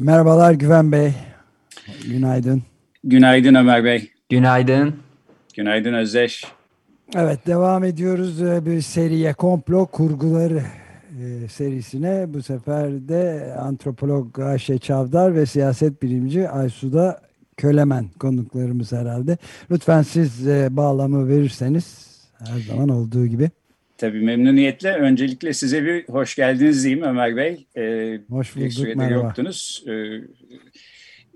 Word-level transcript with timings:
Merhabalar 0.00 0.52
Güven 0.52 0.92
Bey. 0.92 1.12
Günaydın. 2.08 2.62
Günaydın 3.04 3.54
Ömer 3.54 3.84
Bey. 3.84 4.10
Günaydın. 4.28 4.94
Günaydın 5.56 5.94
Özdeş. 5.94 6.44
Evet 7.14 7.46
devam 7.46 7.84
ediyoruz 7.84 8.42
e, 8.42 8.66
bir 8.66 8.80
seriye 8.80 9.32
komplo 9.32 9.86
kurguları 9.86 10.62
e, 11.22 11.48
serisine. 11.48 12.34
Bu 12.34 12.42
sefer 12.42 13.08
de 13.08 13.54
antropolog 13.60 14.38
Ayşe 14.38 14.78
Çavdar 14.78 15.34
ve 15.34 15.46
siyaset 15.46 16.02
bilimci 16.02 16.48
Aysuda 16.48 17.20
Kölemen 17.56 18.08
konuklarımız 18.20 18.92
herhalde. 18.92 19.38
Lütfen 19.70 20.02
siz 20.02 20.46
e, 20.46 20.68
bağlamı 20.76 21.28
verirseniz 21.28 22.06
her 22.38 22.60
zaman 22.60 22.88
olduğu 22.88 23.26
gibi. 23.26 23.50
Tabii 24.00 24.20
memnuniyetle. 24.20 24.92
Öncelikle 24.92 25.52
size 25.52 25.84
bir 25.84 26.08
hoş 26.08 26.36
geldiniz 26.36 26.84
diyeyim 26.84 27.04
Ömer 27.04 27.36
Bey. 27.36 27.66
Ee, 27.76 28.20
hoş 28.30 28.56
bulduk, 28.56 28.66
bir 28.66 28.70
süredir 28.70 28.96
merhaba. 28.96 29.14
yoktunuz. 29.14 29.84
Ee, 29.88 30.20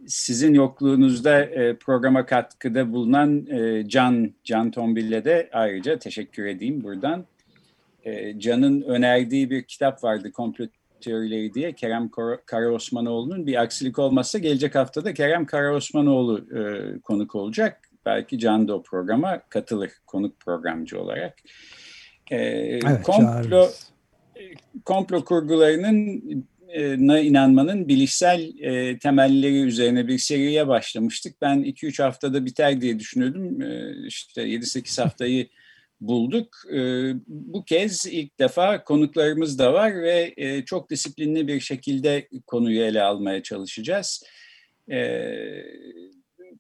sizin 0.07 0.55
yokluğunuzda 0.55 1.41
e, 1.41 1.77
programa 1.77 2.27
katkıda 2.27 2.93
bulunan 2.93 3.47
e, 3.47 3.89
Can, 3.89 4.35
Can 4.45 4.71
Tombil'e 4.71 5.25
de 5.25 5.49
ayrıca 5.53 5.99
teşekkür 5.99 6.47
edeyim 6.47 6.85
buradan. 6.85 7.25
E, 8.05 8.41
Can'ın 8.41 8.83
önerdiği 8.83 9.51
bir 9.51 9.63
kitap 9.63 10.05
vardı, 10.05 10.33
Komplo 10.33 10.65
Teorileri 11.01 11.55
diye 11.55 11.73
Kerem 11.73 12.11
Karaosmanoğlu'nun 12.47 13.47
bir 13.47 13.63
aksilik 13.63 13.99
olmazsa 13.99 14.39
gelecek 14.39 14.75
haftada 14.75 15.15
Kerem 15.15 15.47
Karaosmanoğlu 15.47 16.47
e, 16.59 16.61
konuk 17.01 17.35
olacak. 17.35 17.81
Belki 18.07 18.39
Can 18.39 18.69
da 18.69 18.75
o 18.75 18.83
programa 18.83 19.41
katılır 19.49 19.91
konuk 20.07 20.41
programcı 20.41 21.01
olarak. 21.01 21.35
E, 22.31 22.37
evet, 22.37 23.03
komplo, 23.03 23.23
çağırırız. 23.23 23.93
komplo 24.85 25.25
kurgularının 25.25 26.23
na 26.99 27.21
inanmanın 27.21 27.89
bilişsel 27.89 28.59
e, 28.61 28.99
temelleri 28.99 29.61
üzerine 29.61 30.09
bir 30.09 30.19
seriye 30.19 30.69
başlamıştık. 30.69 31.41
Ben 31.43 31.63
2-3 31.63 32.03
haftada 32.03 32.45
biter 32.45 32.81
diye 32.81 32.99
düşünüyordum. 32.99 33.63
E, 33.63 33.93
işte 34.07 34.43
7-8 34.43 35.03
haftayı 35.03 35.49
bulduk. 36.01 36.57
E, 36.73 36.79
bu 37.27 37.65
kez 37.65 38.07
ilk 38.07 38.39
defa 38.39 38.85
konuklarımız 38.85 39.59
da 39.59 39.73
var 39.73 40.03
ve 40.03 40.35
e, 40.37 40.65
çok 40.65 40.91
disiplinli 40.91 41.49
bir 41.49 41.61
şekilde 41.61 42.29
konuyu 42.47 42.81
ele 42.83 43.03
almaya 43.03 43.43
çalışacağız. 43.43 44.25
E, 44.91 44.99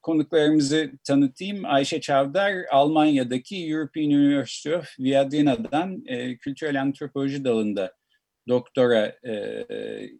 konuklarımızı 0.04 0.92
tanıtayım. 1.04 1.64
Ayşe 1.64 2.00
Çavdar, 2.00 2.54
Almanya'daki 2.70 3.70
European 3.70 4.06
University 4.06 4.74
of 4.74 5.00
Viadina'dan 5.00 6.02
e, 6.06 6.36
kültürel 6.36 6.82
antropoloji 6.82 7.44
dalında 7.44 7.94
doktora 8.48 9.06
e, 9.26 9.66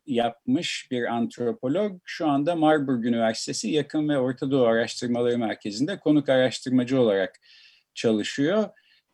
yapmış 0.07 0.89
bir 0.91 1.05
antropolog. 1.05 2.01
Şu 2.05 2.29
anda 2.29 2.57
Marburg 2.57 3.05
Üniversitesi 3.05 3.71
Yakın 3.71 4.09
ve 4.09 4.19
Orta 4.19 4.51
Doğu 4.51 4.65
Araştırmaları 4.65 5.39
Merkezi'nde 5.39 5.99
konuk 5.99 6.29
araştırmacı 6.29 7.01
olarak 7.01 7.41
çalışıyor. 7.95 8.69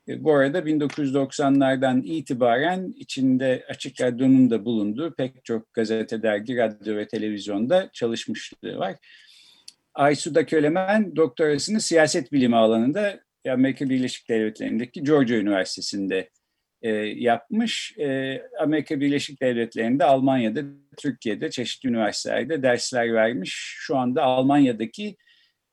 E, 0.09 0.25
bu 0.25 0.35
arada 0.35 0.59
1990'lardan 0.59 2.03
itibaren 2.05 2.95
içinde 2.97 3.65
Açık 3.69 4.01
Radyo'nun 4.01 4.51
da 4.51 4.65
bulunduğu 4.65 5.15
pek 5.15 5.45
çok 5.45 5.75
gazete, 5.75 6.23
dergi, 6.23 6.57
radyo 6.57 6.97
ve 6.97 7.09
televizyonda 7.09 7.91
çalışmışlığı 7.93 8.79
var. 8.79 8.97
Aysuda 10.01 10.47
Kölemen 10.47 11.17
doktorasını 11.17 11.81
siyaset 11.81 12.33
bilimi 12.33 12.57
alanında 12.57 13.21
Amerika 13.49 13.89
Birleşik 13.91 14.29
Devletleri'ndeki 14.29 15.05
Georgia 15.05 15.37
Üniversitesi'nde 15.37 16.31
e, 16.83 16.91
yapmış. 16.99 17.99
E, 17.99 18.39
Amerika 18.61 19.01
Birleşik 19.01 19.43
Devletleri'nde, 19.43 20.05
Almanya'da, 20.05 20.61
Türkiye'de 20.99 21.51
çeşitli 21.51 21.89
üniversitelerde 21.89 22.63
dersler 22.63 23.15
vermiş. 23.15 23.55
Şu 23.79 23.97
anda 23.97 24.23
Almanya'daki 24.23 25.17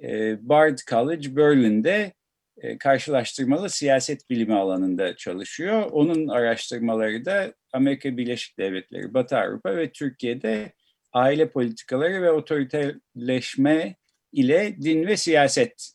e, 0.03 0.37
Bard 0.49 0.77
College 0.89 1.35
Berlin'de 1.35 2.13
e, 2.61 2.77
karşılaştırmalı 2.77 3.69
siyaset 3.69 4.29
bilimi 4.29 4.55
alanında 4.55 5.15
çalışıyor. 5.15 5.89
Onun 5.91 6.27
araştırmaları 6.27 7.25
da 7.25 7.53
Amerika 7.73 8.17
Birleşik 8.17 8.59
Devletleri, 8.59 9.13
Batı 9.13 9.37
Avrupa 9.37 9.77
ve 9.77 9.91
Türkiye'de 9.91 10.73
aile 11.13 11.49
politikaları 11.49 12.21
ve 12.21 12.31
otoriterleşme 12.31 13.95
ile 14.31 14.75
din 14.81 15.07
ve 15.07 15.17
siyaset 15.17 15.91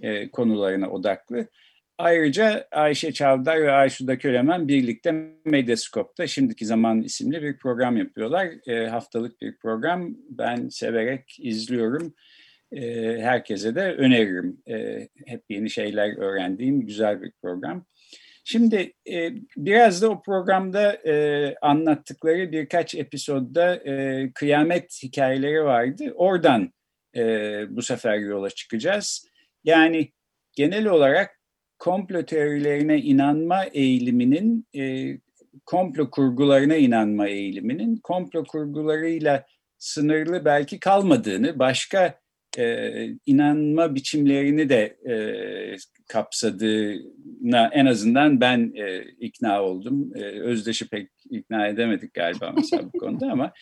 e, 0.00 0.30
konularına 0.30 0.90
odaklı. 0.90 1.46
Ayrıca 1.98 2.68
Ayşe 2.70 3.12
Çavdar 3.12 3.62
ve 3.62 3.72
Ayşuda 3.72 4.18
Kölemen 4.18 4.68
birlikte 4.68 5.12
Medyascope'da 5.44 6.26
Şimdiki 6.26 6.66
Zaman 6.66 7.02
isimli 7.02 7.42
bir 7.42 7.58
program 7.58 7.96
yapıyorlar. 7.96 8.48
E, 8.68 8.88
haftalık 8.88 9.40
bir 9.40 9.58
program. 9.58 10.16
Ben 10.30 10.68
severek 10.68 11.36
izliyorum. 11.38 12.14
E, 12.72 12.82
herkese 13.20 13.74
de 13.74 13.94
öneririm. 13.94 14.62
E, 14.68 15.08
hep 15.26 15.42
yeni 15.48 15.70
şeyler 15.70 16.18
öğrendiğim 16.18 16.86
güzel 16.86 17.22
bir 17.22 17.32
program. 17.42 17.86
Şimdi 18.44 18.92
e, 19.10 19.32
biraz 19.56 20.02
da 20.02 20.10
o 20.10 20.22
programda 20.22 20.92
e, 20.92 21.54
anlattıkları 21.62 22.52
birkaç 22.52 22.94
episodda 22.94 23.74
e, 23.74 24.30
kıyamet 24.34 25.00
hikayeleri 25.02 25.64
vardı. 25.64 26.12
Oradan 26.16 26.72
e, 27.16 27.22
bu 27.68 27.82
sefer 27.82 28.18
yola 28.18 28.50
çıkacağız. 28.50 29.28
Yani 29.64 30.12
genel 30.52 30.86
olarak 30.86 31.40
komplo 31.78 32.24
teorilerine 32.24 32.98
inanma 32.98 33.64
eğiliminin, 33.64 34.66
e, 34.76 35.14
komplo 35.64 36.10
kurgularına 36.10 36.76
inanma 36.76 37.28
eğiliminin 37.28 37.96
komplo 37.96 38.44
kurgularıyla 38.44 39.46
sınırlı 39.78 40.44
belki 40.44 40.80
kalmadığını, 40.80 41.58
başka 41.58 42.20
e, 42.58 43.06
inanma 43.26 43.94
biçimlerini 43.94 44.68
de 44.68 44.96
e, 45.08 45.14
kapsadığına 46.08 47.70
en 47.72 47.86
azından 47.86 48.40
ben 48.40 48.72
e, 48.76 49.02
ikna 49.20 49.62
oldum. 49.62 50.12
E, 50.14 50.20
Özdeş'i 50.22 50.88
pek 50.88 51.10
ikna 51.30 51.66
edemedik 51.66 52.14
galiba 52.14 52.52
mesela 52.56 52.82
bu 52.92 52.98
konuda 52.98 53.32
ama. 53.32 53.52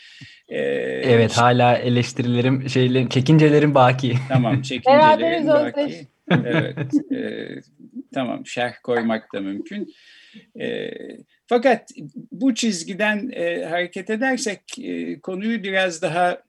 E, 0.49 0.59
evet 0.59 1.33
hala 1.33 1.77
eleştirilerim, 1.77 2.69
şeylerim, 2.69 3.09
çekincelerim 3.09 3.75
baki. 3.75 4.15
Tamam 4.29 4.63
çekincelerim 4.63 5.47
baki. 5.47 6.07
evet. 6.31 7.13
E, 7.13 7.49
tamam 8.15 8.47
şerh 8.47 8.75
koymak 8.83 9.35
da 9.35 9.41
mümkün. 9.41 9.95
E, 10.61 10.91
fakat 11.47 11.91
bu 12.33 12.55
çizgiden 12.55 13.31
e, 13.33 13.65
hareket 13.65 14.11
edersek 14.11 14.61
e, 14.79 15.21
konuyu 15.21 15.63
biraz 15.63 16.03
daha 16.03 16.43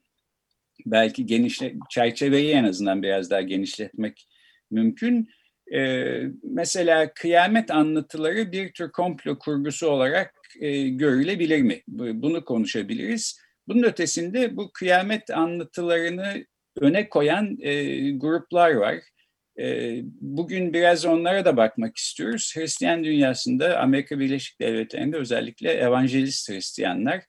belki 0.86 1.26
genişle 1.26 1.74
çerçeveyi 1.90 2.52
en 2.52 2.64
azından 2.64 3.02
biraz 3.02 3.30
daha 3.30 3.40
genişletmek 3.40 4.28
mümkün. 4.70 5.28
Ee, 5.74 6.22
mesela 6.42 7.14
kıyamet 7.14 7.70
anlatıları 7.70 8.52
bir 8.52 8.72
tür 8.72 8.92
komplo 8.92 9.38
kurgusu 9.38 9.88
olarak 9.88 10.34
e, 10.60 10.88
görülebilir 10.88 11.62
mi? 11.62 11.82
Bunu 11.88 12.44
konuşabiliriz. 12.44 13.40
Bunun 13.68 13.82
ötesinde 13.82 14.56
bu 14.56 14.70
kıyamet 14.72 15.30
anlatılarını 15.30 16.44
öne 16.80 17.08
koyan 17.08 17.58
e, 17.60 18.10
gruplar 18.10 18.70
var. 18.70 18.96
E, 19.60 19.98
bugün 20.20 20.72
biraz 20.72 21.04
onlara 21.04 21.44
da 21.44 21.56
bakmak 21.56 21.96
istiyoruz. 21.96 22.52
Hristiyan 22.56 23.04
dünyasında 23.04 23.78
Amerika 23.78 24.18
Birleşik 24.18 24.60
Devletleri'nde 24.60 25.16
özellikle 25.16 25.72
evangelist 25.72 26.50
Hristiyanlar 26.50 27.24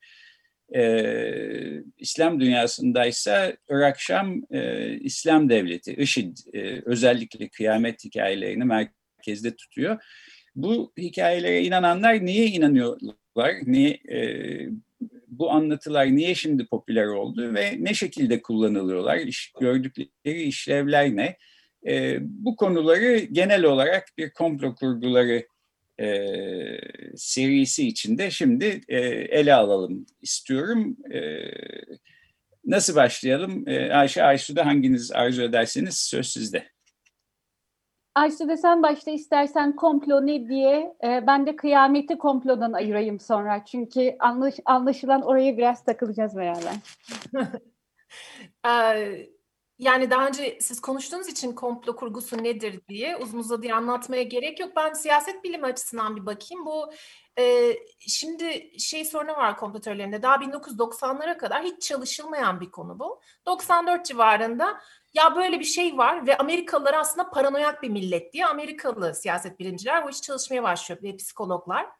ee, 0.75 1.83
İslam 1.97 2.39
dünyasındaysa 2.39 3.53
Irak 3.69 3.99
Şam 3.99 4.41
e, 4.51 4.91
İslam 4.99 5.49
Devleti, 5.49 5.93
IŞİD 5.93 6.37
e, 6.53 6.81
özellikle 6.85 7.49
kıyamet 7.49 8.03
hikayelerini 8.05 8.63
merkezde 8.63 9.55
tutuyor. 9.55 10.03
Bu 10.55 10.93
hikayelere 10.97 11.63
inananlar 11.63 12.25
niye 12.25 12.45
inanıyorlar? 12.45 13.55
Niye 13.65 13.89
e, 13.89 14.19
bu 15.27 15.51
anlatılar 15.51 16.15
niye 16.15 16.35
şimdi 16.35 16.65
popüler 16.65 17.05
oldu 17.05 17.53
ve 17.53 17.75
ne 17.79 17.93
şekilde 17.93 18.41
kullanılıyorlar? 18.41 19.17
İş, 19.17 19.53
gördükleri 19.59 20.41
işlevler 20.41 21.15
ne? 21.15 21.37
E, 21.87 22.17
bu 22.21 22.55
konuları 22.55 23.17
genel 23.17 23.63
olarak 23.63 24.07
bir 24.17 24.33
komplo 24.33 24.75
kurguları 24.75 25.47
e, 25.99 26.07
serisi 27.15 27.87
içinde 27.87 28.31
şimdi 28.31 28.81
e, 28.87 28.99
ele 29.09 29.53
alalım 29.53 30.05
istiyorum. 30.21 30.97
E, 31.13 31.19
nasıl 32.65 32.95
başlayalım? 32.95 33.63
E, 33.67 33.93
Ayşe 33.93 34.23
Aysu'da 34.23 34.65
hanginiz 34.65 35.11
arzu 35.11 35.41
ederseniz 35.41 35.97
söz 35.97 36.27
sizde. 36.27 36.63
Ayşe 38.15 38.47
de 38.47 38.57
sen 38.57 38.83
başta 38.83 39.11
istersen 39.11 39.75
komplo 39.75 40.25
ne 40.25 40.49
diye 40.49 40.95
e, 41.03 41.27
ben 41.27 41.45
de 41.45 41.55
kıyameti 41.55 42.17
komplodan 42.17 42.73
ayırayım 42.73 43.19
sonra. 43.19 43.65
Çünkü 43.65 44.15
anlaş, 44.19 44.55
anlaşılan 44.65 45.21
oraya 45.21 45.57
biraz 45.57 45.83
takılacağız 45.83 46.35
beraber. 46.35 46.73
yani 49.79 50.11
daha 50.11 50.27
önce 50.27 50.57
siz 50.61 50.81
konuştuğunuz 50.81 51.27
için 51.27 51.53
komplo 51.53 51.95
kurgusu 51.95 52.43
nedir 52.43 52.81
diye 52.89 53.17
uzun 53.17 53.39
uzadıya 53.39 53.75
anlatmaya 53.75 54.23
gerek 54.23 54.59
yok. 54.59 54.71
Ben 54.75 54.93
siyaset 54.93 55.43
bilimi 55.43 55.65
açısından 55.65 56.15
bir 56.15 56.25
bakayım. 56.25 56.65
Bu 56.65 56.91
e, 57.39 57.73
şimdi 57.99 58.79
şey 58.79 59.05
sorunu 59.05 59.31
var 59.31 59.57
kompletörlerinde. 59.57 60.21
Daha 60.21 60.35
1990'lara 60.35 61.37
kadar 61.37 61.63
hiç 61.63 61.81
çalışılmayan 61.81 62.61
bir 62.61 62.71
konu 62.71 62.99
bu. 62.99 63.21
94 63.45 64.05
civarında 64.05 64.81
ya 65.13 65.35
böyle 65.35 65.59
bir 65.59 65.65
şey 65.65 65.97
var 65.97 66.27
ve 66.27 66.37
Amerikalılar 66.37 66.93
aslında 66.93 67.29
paranoyak 67.29 67.83
bir 67.83 67.89
millet 67.89 68.33
diye 68.33 68.45
Amerikalı 68.45 69.15
siyaset 69.15 69.59
bilimciler 69.59 70.05
bu 70.05 70.09
işi 70.09 70.21
çalışmaya 70.21 70.63
başlıyor 70.63 71.03
ve 71.03 71.17
psikologlar. 71.17 71.96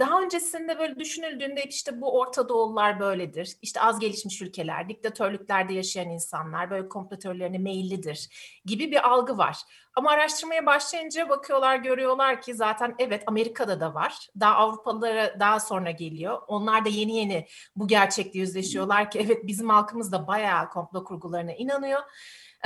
Daha 0.00 0.22
öncesinde 0.22 0.78
böyle 0.78 0.98
düşünüldüğünde 0.98 1.62
işte 1.62 2.00
bu 2.00 2.18
Orta 2.18 2.48
Doğulular 2.48 3.00
böyledir. 3.00 3.56
İşte 3.62 3.80
az 3.80 3.98
gelişmiş 3.98 4.42
ülkeler, 4.42 4.88
diktatörlüklerde 4.88 5.74
yaşayan 5.74 6.10
insanlar 6.10 6.70
böyle 6.70 6.88
kompletörlerine 6.88 7.58
meyillidir 7.58 8.28
gibi 8.64 8.90
bir 8.90 9.08
algı 9.08 9.38
var. 9.38 9.58
Ama 9.94 10.10
araştırmaya 10.10 10.66
başlayınca 10.66 11.28
bakıyorlar, 11.28 11.76
görüyorlar 11.76 12.42
ki 12.42 12.54
zaten 12.54 12.94
evet 12.98 13.22
Amerika'da 13.26 13.80
da 13.80 13.94
var. 13.94 14.28
Daha 14.40 14.54
Avrupalılara 14.54 15.40
daha 15.40 15.60
sonra 15.60 15.90
geliyor. 15.90 16.38
Onlar 16.48 16.84
da 16.84 16.88
yeni 16.88 17.16
yeni 17.16 17.46
bu 17.76 17.88
gerçekle 17.88 18.40
yüzleşiyorlar 18.40 19.10
ki 19.10 19.18
evet 19.18 19.46
bizim 19.46 19.68
halkımız 19.68 20.12
da 20.12 20.26
bayağı 20.26 20.68
komplo 20.68 21.04
kurgularına 21.04 21.52
inanıyor. 21.52 22.00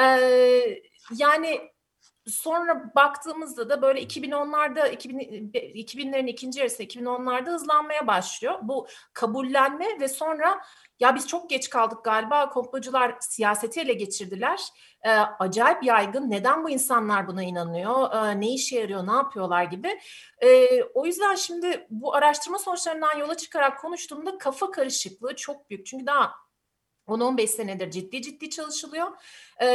Ee, 0.01 0.83
yani 1.17 1.61
sonra 2.27 2.93
baktığımızda 2.97 3.69
da 3.69 3.83
böyle 3.83 4.03
2010'larda 4.03 4.93
2000, 4.93 5.19
2000'lerin 5.55 6.27
ikinci 6.27 6.61
yarısı 6.61 6.83
2010'larda 6.83 7.53
hızlanmaya 7.53 8.07
başlıyor. 8.07 8.59
Bu 8.63 8.87
kabullenme 9.13 10.01
ve 10.01 10.09
sonra 10.09 10.61
ya 11.01 11.15
biz 11.15 11.27
çok 11.27 11.51
geç 11.51 11.71
kaldık 11.71 12.05
galiba 12.05 12.49
komplocular 12.49 13.17
siyaseti 13.21 13.81
ele 13.81 13.93
geçirdiler. 13.93 14.61
Ee, 15.03 15.11
acayip 15.11 15.83
yaygın. 15.83 16.31
Neden 16.31 16.65
bu 16.65 16.71
insanlar 16.71 17.29
buna 17.29 17.43
inanıyor? 17.43 18.13
Ee, 18.13 18.41
ne 18.41 18.53
işe 18.53 18.79
yarıyor? 18.79 19.07
Ne 19.07 19.13
yapıyorlar 19.13 19.65
gibi. 19.65 20.01
Ee, 20.43 20.83
o 20.83 21.07
yüzden 21.07 21.35
şimdi 21.35 21.87
bu 21.91 22.15
araştırma 22.15 22.59
sonuçlarından 22.59 23.19
yola 23.19 23.37
çıkarak 23.37 23.81
konuştuğumda 23.81 24.39
kafa 24.39 24.71
karışıklığı 24.71 25.37
çok 25.37 25.71
büyük. 25.71 25.87
Çünkü 25.87 26.07
daha 26.07 26.47
10-15 27.09 27.47
senedir 27.47 27.91
ciddi 27.91 28.23
ciddi 28.23 28.51
çalışılıyor. 28.51 29.07
Ee, 29.61 29.67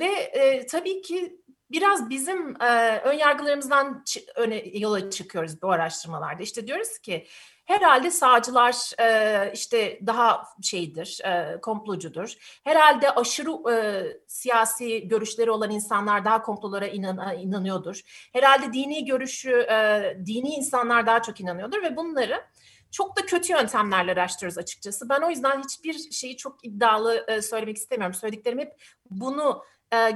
ve 0.00 0.06
e, 0.06 0.66
tabii 0.66 1.02
ki 1.02 1.39
biraz 1.70 2.10
bizim 2.10 2.62
e, 2.62 3.00
ön 3.04 3.12
yargılarımızdan 3.12 4.04
öne 4.36 4.64
yola 4.78 5.10
çıkıyoruz 5.10 5.62
bu 5.62 5.70
araştırmalarda. 5.70 6.42
İşte 6.42 6.66
diyoruz 6.66 6.98
ki 6.98 7.26
herhalde 7.64 8.10
sağcılar 8.10 9.00
e, 9.00 9.52
işte 9.54 10.00
daha 10.06 10.44
şeydir, 10.62 11.20
e, 11.24 11.60
komplocudur. 11.60 12.60
Herhalde 12.64 13.10
aşırı 13.10 13.74
e, 13.74 14.06
siyasi 14.26 15.08
görüşleri 15.08 15.50
olan 15.50 15.70
insanlar 15.70 16.24
daha 16.24 16.42
komplolara 16.42 16.86
inan, 16.86 17.38
inanıyordur. 17.38 18.00
Herhalde 18.32 18.72
dini 18.72 19.04
görüşü, 19.04 19.50
e, 19.50 20.16
dini 20.26 20.48
insanlar 20.48 21.06
daha 21.06 21.22
çok 21.22 21.40
inanıyordur 21.40 21.82
ve 21.82 21.96
bunları 21.96 22.44
çok 22.90 23.16
da 23.16 23.26
kötü 23.26 23.52
yöntemlerle 23.52 24.12
araştırıyoruz 24.12 24.58
açıkçası. 24.58 25.08
Ben 25.08 25.20
o 25.20 25.30
yüzden 25.30 25.62
hiçbir 25.62 26.12
şeyi 26.12 26.36
çok 26.36 26.64
iddialı 26.64 27.24
e, 27.28 27.42
söylemek 27.42 27.76
istemiyorum. 27.76 28.14
Söylediklerim 28.14 28.58
hep 28.58 28.72
bunu 29.10 29.62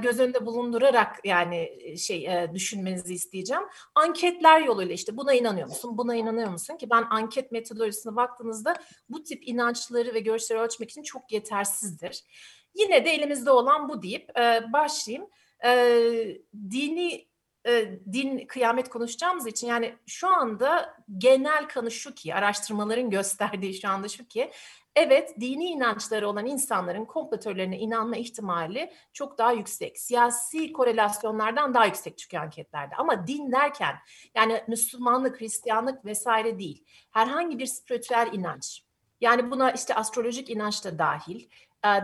göz 0.01 0.19
önünde 0.19 0.45
bulundurarak 0.45 1.19
yani 1.23 1.77
e, 1.79 1.97
şey 1.97 2.25
e, 2.25 2.51
düşünmenizi 2.53 3.13
isteyeceğim. 3.13 3.63
Anketler 3.95 4.61
yoluyla 4.61 4.93
işte 4.93 5.17
buna 5.17 5.33
inanıyor 5.33 5.67
musun? 5.67 5.97
Buna 5.97 6.15
inanıyor 6.15 6.49
musun? 6.49 6.77
Ki 6.77 6.89
ben 6.89 7.05
anket 7.09 7.51
metodolojisine 7.51 8.15
baktığınızda 8.15 8.75
bu 9.09 9.23
tip 9.23 9.47
inançları 9.47 10.13
ve 10.13 10.19
görüşleri 10.19 10.59
ölçmek 10.59 10.89
için 10.89 11.03
çok 11.03 11.31
yetersizdir. 11.31 12.23
Yine 12.75 13.05
de 13.05 13.09
elimizde 13.09 13.51
olan 13.51 13.89
bu 13.89 14.01
deyip 14.01 14.37
e, 14.39 14.73
başlayayım. 14.73 15.29
E, 15.65 15.71
dini 16.71 17.27
e, 17.67 17.99
din 18.13 18.47
kıyamet 18.47 18.89
konuşacağımız 18.89 19.47
için 19.47 19.67
yani 19.67 19.95
şu 20.05 20.27
anda 20.27 20.97
genel 21.17 21.67
kanı 21.67 21.91
şu 21.91 22.15
ki 22.15 22.35
araştırmaların 22.35 23.09
gösterdiği 23.09 23.73
şu 23.73 23.89
anda 23.89 24.07
şu 24.07 24.27
ki 24.27 24.51
evet 24.95 25.35
dini 25.39 25.65
inançları 25.65 26.29
olan 26.29 26.45
insanların 26.45 27.05
kompletörlerine 27.05 27.79
inanma 27.79 28.15
ihtimali 28.15 28.93
çok 29.13 29.37
daha 29.37 29.51
yüksek. 29.51 29.99
Siyasi 29.99 30.73
korelasyonlardan 30.73 31.73
daha 31.73 31.85
yüksek 31.85 32.17
çıkıyor 32.17 32.43
anketlerde. 32.43 32.95
Ama 32.95 33.27
din 33.27 33.51
derken 33.51 33.95
yani 34.35 34.63
Müslümanlık, 34.67 35.41
Hristiyanlık 35.41 36.05
vesaire 36.05 36.59
değil. 36.59 36.85
Herhangi 37.11 37.59
bir 37.59 37.65
spiritüel 37.65 38.29
inanç. 38.33 38.85
Yani 39.21 39.51
buna 39.51 39.71
işte 39.71 39.95
astrolojik 39.95 40.49
inanç 40.49 40.85
da 40.85 40.99
dahil, 40.99 41.49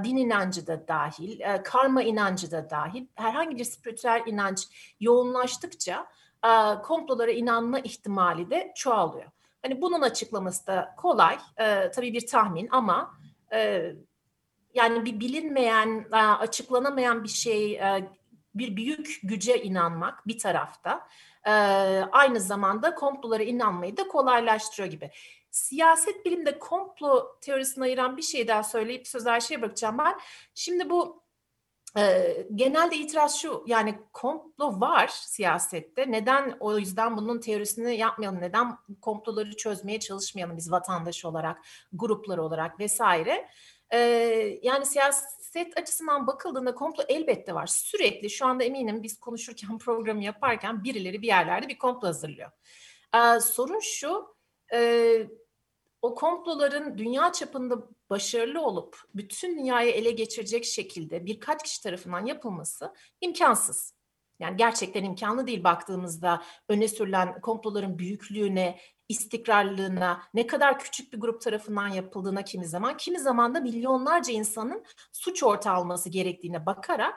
din 0.04 0.18
inancı 0.18 0.68
da 0.68 0.88
dahil, 0.88 1.40
e, 1.40 1.64
karma 1.64 2.04
inancı 2.04 2.52
da 2.52 2.70
dahil. 2.70 3.06
Herhangi 3.16 3.58
bir 3.58 3.64
spiritüel 3.64 4.24
inanç 4.26 4.68
yoğunlaştıkça 5.00 6.08
e, 6.46 6.82
komplolara 6.82 7.32
inanma 7.32 7.80
ihtimali 7.80 8.50
de 8.52 8.72
çoğalıyor. 8.76 9.32
Hani 9.62 9.82
bunun 9.82 10.02
açıklaması 10.02 10.68
da 10.68 10.96
kolay, 10.98 11.38
e, 11.58 11.92
tabii 11.92 12.14
bir 12.14 12.28
tahmin 12.28 12.68
ama 12.72 13.12
e, 13.54 13.92
yani 14.74 15.06
bir 15.06 15.20
bilinmeyen, 15.20 16.06
e, 16.14 16.16
açıklanamayan 16.16 17.24
bir 17.24 17.30
şey, 17.30 17.74
e, 17.74 18.10
bir 18.56 18.76
büyük 18.76 19.20
güce 19.24 19.64
inanmak 19.64 20.28
bir 20.28 20.40
tarafta, 20.40 21.08
e, 21.46 21.52
aynı 22.12 22.40
zamanda 22.40 22.96
komplolara 22.96 23.44
inanmayı 23.44 23.98
da 23.98 24.08
kolaylaştırıyor 24.08 24.92
gibi. 24.92 25.12
Siyaset 25.52 26.26
bilimde 26.26 26.60
komplo 26.60 27.40
teorisini 27.42 27.84
ayıran 27.84 28.18
bir 28.18 28.22
şey 28.22 28.48
daha 28.48 28.64
söyleyip 28.64 29.08
sözel 29.08 29.40
şeye 29.40 29.62
bakacağım 29.62 29.98
ben. 29.98 30.20
Şimdi 30.56 30.90
bu 30.90 31.24
e, 31.98 32.38
genelde 32.56 32.96
itiraz 32.96 33.40
şu 33.40 33.64
yani 33.68 34.00
komplo 34.14 34.80
var 34.80 35.08
siyasette. 35.08 36.12
Neden 36.12 36.58
o 36.60 36.78
yüzden 36.78 37.18
bunun 37.18 37.40
teorisini 37.40 37.98
yapmayalım? 37.98 38.42
Neden 38.42 38.78
komploları 39.02 39.58
çözmeye 39.58 40.00
çalışmayalım 40.00 40.58
biz 40.58 40.72
vatandaş 40.72 41.26
olarak, 41.26 41.58
gruplar 41.94 42.38
olarak 42.38 42.80
vesaire? 42.80 43.50
E, 43.94 43.98
yani 44.64 44.86
siyaset 44.86 45.78
açısından 45.78 46.28
bakıldığında 46.28 46.76
komplo 46.76 47.04
elbette 47.10 47.54
var. 47.54 47.68
Sürekli 47.68 48.30
şu 48.30 48.46
anda 48.46 48.64
eminim 48.64 49.04
biz 49.04 49.20
konuşurken 49.20 49.78
programı 49.86 50.24
yaparken 50.24 50.84
birileri 50.84 51.22
bir 51.22 51.28
yerlerde 51.28 51.68
bir 51.68 51.78
komplo 51.78 52.08
hazırlıyor. 52.08 52.52
E, 53.16 53.40
sorun 53.40 53.80
şu 53.80 54.36
e, 54.74 55.28
o 56.02 56.16
komploların 56.16 56.98
dünya 56.98 57.32
çapında 57.32 57.76
başarılı 58.10 58.62
olup 58.62 58.98
bütün 59.16 59.58
dünyayı 59.58 59.92
ele 59.92 60.12
geçirecek 60.12 60.66
şekilde 60.66 61.26
birkaç 61.26 61.64
kişi 61.64 61.84
tarafından 61.84 62.26
yapılması 62.26 62.94
imkansız. 63.22 63.94
Yani 64.40 64.58
gerçekten 64.58 65.04
imkanlı 65.04 65.48
değil 65.48 65.64
baktığımızda 65.64 66.44
öne 66.70 66.88
sürülen 66.88 67.42
komploların 67.42 68.00
büyüklüğüne, 68.00 68.80
istikrarlılığına, 69.10 70.24
ne 70.34 70.48
kadar 70.48 70.80
küçük 70.80 71.14
bir 71.14 71.20
grup 71.20 71.42
tarafından 71.42 71.88
yapıldığına 71.88 72.44
kimi 72.44 72.68
zaman, 72.68 72.98
kimi 72.98 73.20
zaman 73.20 73.56
da 73.56 73.60
milyonlarca 73.60 74.34
insanın 74.34 74.86
suç 75.12 75.44
ortağı 75.44 75.74
alması 75.74 76.10
gerektiğine 76.10 76.66
bakarak 76.66 77.14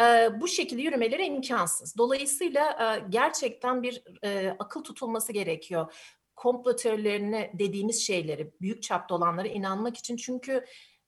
e, 0.00 0.30
bu 0.40 0.48
şekilde 0.48 0.82
yürümeleri 0.82 1.24
imkansız. 1.24 1.96
Dolayısıyla 1.98 2.70
e, 2.70 3.04
gerçekten 3.08 3.82
bir 3.82 4.02
e, 4.24 4.56
akıl 4.58 4.84
tutulması 4.84 5.32
gerekiyor 5.32 5.94
komplo 6.36 6.76
teorilerine 6.76 7.52
dediğimiz 7.58 8.06
şeyleri, 8.06 8.52
büyük 8.60 8.82
çapta 8.82 9.14
olanlara 9.14 9.48
inanmak 9.48 9.96
için 9.96 10.16
çünkü 10.16 10.64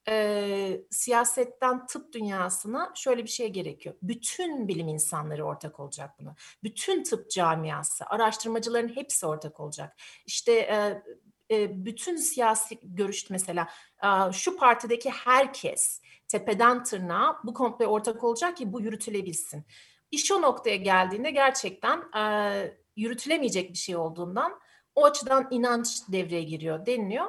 e, 0.08 0.80
siyasetten 0.90 1.86
tıp 1.86 2.12
dünyasına 2.12 2.92
şöyle 2.94 3.22
bir 3.24 3.28
şey 3.28 3.48
gerekiyor. 3.48 3.94
Bütün 4.02 4.68
bilim 4.68 4.88
insanları 4.88 5.44
ortak 5.44 5.80
olacak 5.80 6.10
buna. 6.20 6.34
Bütün 6.62 7.02
tıp 7.02 7.30
camiası, 7.30 8.04
araştırmacıların 8.06 8.96
hepsi 8.96 9.26
ortak 9.26 9.60
olacak. 9.60 9.96
İşte 10.26 10.52
e, 10.52 11.02
e, 11.50 11.84
bütün 11.84 12.16
siyasi 12.16 12.78
görüş 12.82 13.30
mesela 13.30 13.68
e, 14.02 14.32
şu 14.32 14.56
partideki 14.56 15.10
herkes 15.10 16.00
tepeden 16.28 16.84
tırnağa 16.84 17.40
bu 17.44 17.54
komploya 17.54 17.90
ortak 17.90 18.24
olacak 18.24 18.56
ki 18.56 18.72
bu 18.72 18.80
yürütülebilsin. 18.80 19.66
İş 20.10 20.32
o 20.32 20.42
noktaya 20.42 20.76
geldiğinde 20.76 21.30
gerçekten 21.30 22.12
e, 22.18 22.76
yürütülemeyecek 22.96 23.70
bir 23.70 23.78
şey 23.78 23.96
olduğundan 23.96 24.60
o 24.96 25.04
açıdan 25.04 25.48
inanç 25.50 25.88
devreye 26.12 26.42
giriyor 26.42 26.86
deniliyor. 26.86 27.26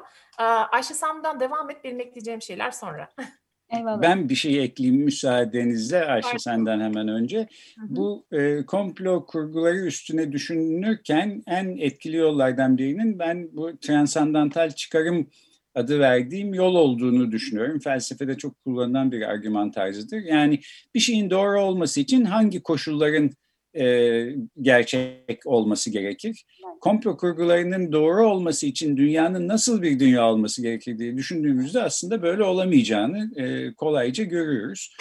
Ayşe 0.72 0.94
Sam'dan 0.94 1.40
devam 1.40 1.70
et 1.70 1.78
benim 1.84 2.00
ekleyeceğim 2.00 2.42
şeyler 2.42 2.72
sonra. 2.72 3.10
Eyvallah. 3.70 4.02
Ben 4.02 4.30
bir 4.30 4.36
şey 4.36 4.64
ekleyeyim 4.64 5.02
müsaadenizle 5.02 6.06
Ayşe 6.06 6.40
senden 6.40 6.80
hemen 6.80 7.08
önce. 7.08 7.38
Hı 7.38 7.86
hı. 7.86 7.86
Bu 7.90 8.26
e, 8.32 8.66
komplo 8.66 9.26
kurguları 9.26 9.78
üstüne 9.78 10.32
düşünülürken 10.32 11.44
en 11.48 11.78
etkili 11.78 12.18
yollardan 12.18 12.78
birinin 12.78 13.20
ben 13.20 13.50
bu 13.52 13.78
transandantal 13.78 14.72
çıkarım 14.72 15.28
adı 15.76 16.00
verdiğim 16.00 16.54
yol 16.54 16.76
olduğunu 16.76 17.32
düşünüyorum. 17.32 17.80
Felsefede 17.80 18.38
çok 18.38 18.64
kullanılan 18.64 19.12
bir 19.12 19.22
argüman 19.22 19.72
tarzıdır. 19.72 20.22
Yani 20.22 20.60
bir 20.96 21.00
şeyin 21.00 21.30
doğru 21.30 21.62
olması 21.62 22.00
için 22.00 22.26
hangi 22.26 22.64
koşulların 22.64 23.32
e, 23.80 24.26
gerçek 24.62 25.42
olması 25.46 25.90
gerekir? 25.90 26.46
Komplo 26.82 27.18
kurgularının 27.18 27.92
doğru 27.92 28.30
olması 28.30 28.66
için 28.66 28.98
dünyanın 28.98 29.48
nasıl 29.48 29.82
bir 29.82 30.00
dünya 30.00 30.32
olması 30.32 30.62
gerekir 30.62 31.00
diye 31.00 31.18
düşündüğümüzde 31.18 31.82
aslında 31.82 32.22
böyle 32.22 32.44
olamayacağını 32.44 33.32
e, 33.42 33.74
kolayca 33.74 34.24
görüyoruz. 34.24 34.96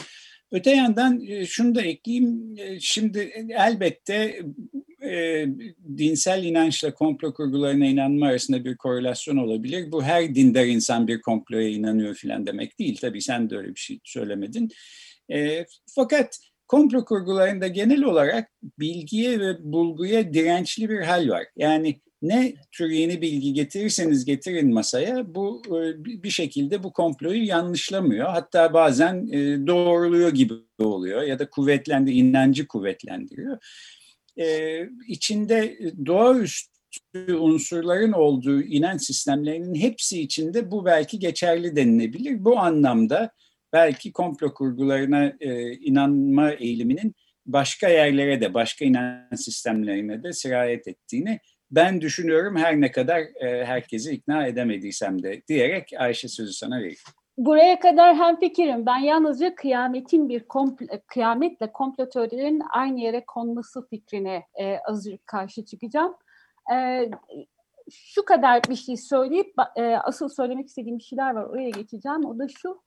Öte 0.52 0.70
yandan 0.70 1.20
e, 1.26 1.46
şunu 1.46 1.74
da 1.74 1.82
ekleyeyim. 1.82 2.54
E, 2.58 2.80
şimdi 2.80 3.32
elbette 3.58 4.42
e, 5.02 5.46
dinsel 5.98 6.44
inançla 6.44 6.94
komplo 6.94 7.34
kurgularına 7.34 7.86
inanma 7.86 8.26
arasında 8.26 8.64
bir 8.64 8.76
korelasyon 8.76 9.36
olabilir. 9.36 9.92
Bu 9.92 10.02
her 10.02 10.34
dindar 10.34 10.64
insan 10.64 11.08
bir 11.08 11.20
komploya 11.20 11.68
inanıyor 11.68 12.14
filan 12.14 12.46
demek 12.46 12.78
değil. 12.78 12.98
Tabii 13.00 13.22
sen 13.22 13.50
de 13.50 13.56
öyle 13.56 13.68
bir 13.68 13.80
şey 13.80 13.98
söylemedin. 14.04 14.70
E, 15.32 15.64
fakat 15.94 16.38
komplo 16.68 17.04
kurgularında 17.04 17.68
genel 17.68 18.02
olarak 18.02 18.50
bilgiye 18.78 19.40
ve 19.40 19.56
bulguya 19.60 20.32
dirençli 20.32 20.90
bir 20.90 21.00
hal 21.00 21.28
var. 21.28 21.46
Yani 21.56 22.00
ne 22.22 22.54
tür 22.72 22.90
yeni 22.90 23.20
bilgi 23.20 23.52
getirirseniz 23.52 24.24
getirin 24.24 24.74
masaya 24.74 25.34
bu 25.34 25.62
e, 25.66 26.04
bir 26.22 26.30
şekilde 26.30 26.82
bu 26.82 26.92
komployu 26.92 27.46
yanlışlamıyor. 27.46 28.28
Hatta 28.28 28.74
bazen 28.74 29.28
e, 29.32 29.66
doğruluyor 29.66 30.30
gibi 30.30 30.54
oluyor 30.78 31.22
ya 31.22 31.38
da 31.38 31.50
kuvvetlendi, 31.50 32.10
inancı 32.10 32.66
kuvvetlendiriyor. 32.66 33.58
Ee, 34.38 34.88
içinde 35.08 35.78
doğaüstü 36.06 37.34
unsurların 37.34 38.12
olduğu 38.12 38.62
inanç 38.62 39.02
sistemlerinin 39.02 39.74
hepsi 39.74 40.20
içinde 40.20 40.70
bu 40.70 40.84
belki 40.84 41.18
geçerli 41.18 41.76
denilebilir. 41.76 42.44
Bu 42.44 42.58
anlamda 42.58 43.30
belki 43.76 44.12
komplo 44.12 44.54
kurgularına 44.54 45.32
e, 45.40 45.72
inanma 45.72 46.50
eğiliminin 46.50 47.14
başka 47.46 47.88
yerlere 47.88 48.40
de, 48.40 48.54
başka 48.54 48.84
inanç 48.84 49.40
sistemlerine 49.40 50.22
de 50.22 50.32
sirayet 50.32 50.88
ettiğini 50.88 51.40
ben 51.70 52.00
düşünüyorum 52.00 52.56
her 52.56 52.80
ne 52.80 52.90
kadar 52.90 53.20
e, 53.20 53.64
herkesi 53.64 54.10
ikna 54.12 54.46
edemediysem 54.46 55.22
de 55.22 55.42
diyerek 55.48 55.92
Ayşe 55.98 56.28
sözü 56.28 56.52
sana 56.52 56.78
vereyim. 56.78 56.96
Buraya 57.38 57.80
kadar 57.80 58.16
hem 58.16 58.40
fikrim. 58.40 58.86
Ben 58.86 58.98
yalnızca 58.98 59.54
kıyametin 59.54 60.28
bir 60.28 60.48
kompl 60.48 60.84
kıyametle 61.06 61.72
komplo 61.72 62.08
teorilerinin 62.08 62.62
aynı 62.70 63.00
yere 63.00 63.24
konması 63.26 63.88
fikrine 63.88 64.42
e, 64.54 64.78
azıcık 64.78 65.26
karşı 65.26 65.64
çıkacağım. 65.64 66.14
E, 66.74 67.10
şu 67.90 68.24
kadar 68.24 68.62
bir 68.70 68.76
şey 68.76 68.96
söyleyip 68.96 69.54
e, 69.76 69.82
asıl 69.82 70.28
söylemek 70.28 70.66
istediğim 70.66 71.00
şeyler 71.00 71.34
var. 71.34 71.44
Oraya 71.44 71.70
geçeceğim. 71.70 72.24
O 72.24 72.38
da 72.38 72.48
şu. 72.48 72.85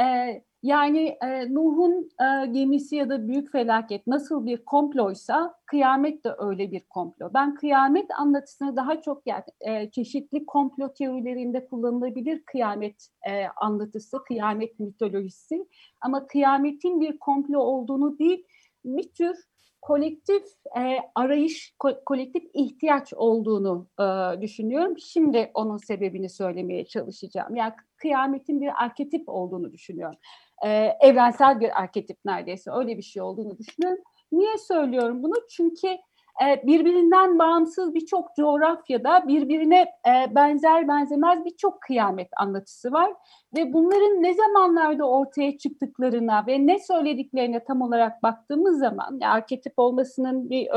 E, 0.00 0.42
yani 0.62 1.16
e, 1.22 1.54
Nuh'un 1.54 2.10
e, 2.20 2.46
gemisi 2.46 2.96
ya 2.96 3.08
da 3.08 3.28
büyük 3.28 3.52
felaket 3.52 4.06
nasıl 4.06 4.46
bir 4.46 4.64
komploysa 4.64 5.54
kıyamet 5.66 6.24
de 6.24 6.34
öyle 6.38 6.72
bir 6.72 6.80
komplo. 6.80 7.30
Ben 7.34 7.54
kıyamet 7.54 8.10
anlatısını 8.18 8.76
daha 8.76 9.00
çok 9.00 9.22
yani, 9.26 9.44
e, 9.60 9.90
çeşitli 9.90 10.46
komplo 10.46 10.92
teorilerinde 10.92 11.66
kullanılabilir 11.66 12.42
kıyamet 12.46 13.08
e, 13.30 13.46
anlatısı, 13.56 14.18
kıyamet 14.24 14.80
mitolojisi. 14.80 15.66
Ama 16.00 16.26
kıyametin 16.26 17.00
bir 17.00 17.18
komplo 17.18 17.58
olduğunu 17.58 18.18
değil, 18.18 18.44
bir 18.84 19.12
tür 19.12 19.36
kolektif 19.82 20.42
e, 20.78 20.98
arayış, 21.14 21.74
ko- 21.80 22.04
kolektif 22.04 22.42
ihtiyaç 22.54 23.12
olduğunu 23.14 23.86
e, 24.00 24.40
düşünüyorum. 24.40 24.98
Şimdi 24.98 25.50
onun 25.54 25.76
sebebini 25.76 26.30
söylemeye 26.30 26.84
çalışacağım. 26.86 27.56
Yani 27.56 27.72
kıyametin 27.96 28.60
bir 28.60 28.82
arketip 28.84 29.28
olduğunu 29.28 29.72
düşünüyorum 29.72 30.18
e, 30.64 30.68
evrensel 31.00 31.60
bir 31.60 31.80
arketip 31.80 32.18
neredeyse 32.24 32.70
öyle 32.70 32.96
bir 32.96 33.02
şey 33.02 33.22
olduğunu 33.22 33.58
düşünüyorum. 33.58 34.02
Niye 34.32 34.58
söylüyorum 34.58 35.22
bunu? 35.22 35.34
Çünkü 35.50 35.96
birbirinden 36.40 37.38
bağımsız 37.38 37.94
birçok 37.94 38.36
coğrafyada 38.36 39.28
birbirine 39.28 39.80
e, 39.80 40.34
benzer 40.34 40.88
benzemez 40.88 41.44
birçok 41.44 41.80
kıyamet 41.80 42.28
anlatısı 42.36 42.92
var. 42.92 43.12
Ve 43.56 43.72
bunların 43.72 44.22
ne 44.22 44.34
zamanlarda 44.34 45.08
ortaya 45.08 45.58
çıktıklarına 45.58 46.44
ve 46.46 46.66
ne 46.66 46.78
söylediklerine 46.78 47.64
tam 47.64 47.82
olarak 47.82 48.22
baktığımız 48.22 48.78
zaman 48.78 49.20
arketip 49.20 49.72
olmasının 49.76 50.50
bir 50.50 50.68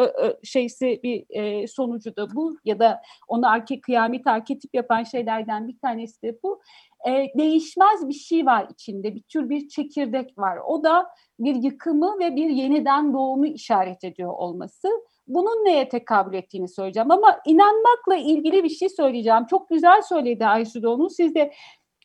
şeysi 0.44 1.00
bir 1.04 1.26
e, 1.30 1.68
sonucu 1.68 2.16
da 2.16 2.36
bu 2.36 2.58
ya 2.66 2.80
da 2.80 3.02
onu 3.28 3.50
arke, 3.50 3.82
kıyamet 3.82 4.28
arketip 4.28 4.76
yapan 4.76 5.04
şeylerden 5.04 5.68
bir 5.68 5.78
tanesi 5.78 6.22
de 6.22 6.40
bu 6.44 6.62
e, 7.08 7.28
değişmez 7.38 8.08
bir 8.08 8.14
şey 8.14 8.46
var 8.46 8.68
içinde. 8.72 9.16
Bir 9.16 9.22
tür 9.22 9.50
bir 9.50 9.68
çekirdek 9.68 10.38
var. 10.38 10.58
O 10.68 10.84
da 10.84 11.10
bir 11.40 11.56
yıkımı 11.56 12.20
ve 12.20 12.36
bir 12.36 12.50
yeniden 12.50 13.14
doğumu 13.14 13.46
işaret 13.46 14.04
ediyor 14.04 14.34
olması. 14.34 14.88
Bunun 15.28 15.66
neye 15.66 15.90
tekabül 15.90 16.34
ettiğini 16.34 16.68
söyleyeceğim 16.68 17.12
ama 17.12 17.40
inanmakla 17.46 18.16
ilgili 18.16 18.64
bir 18.64 18.70
şey 18.70 18.90
söyleyeceğim. 18.90 19.46
Çok 19.50 19.70
güzel 19.70 20.02
söyledi 20.02 20.46
Aysu 20.46 20.90
onu. 20.90 21.10
Siz 21.10 21.36
de 21.36 21.54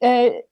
e, 0.02 0.42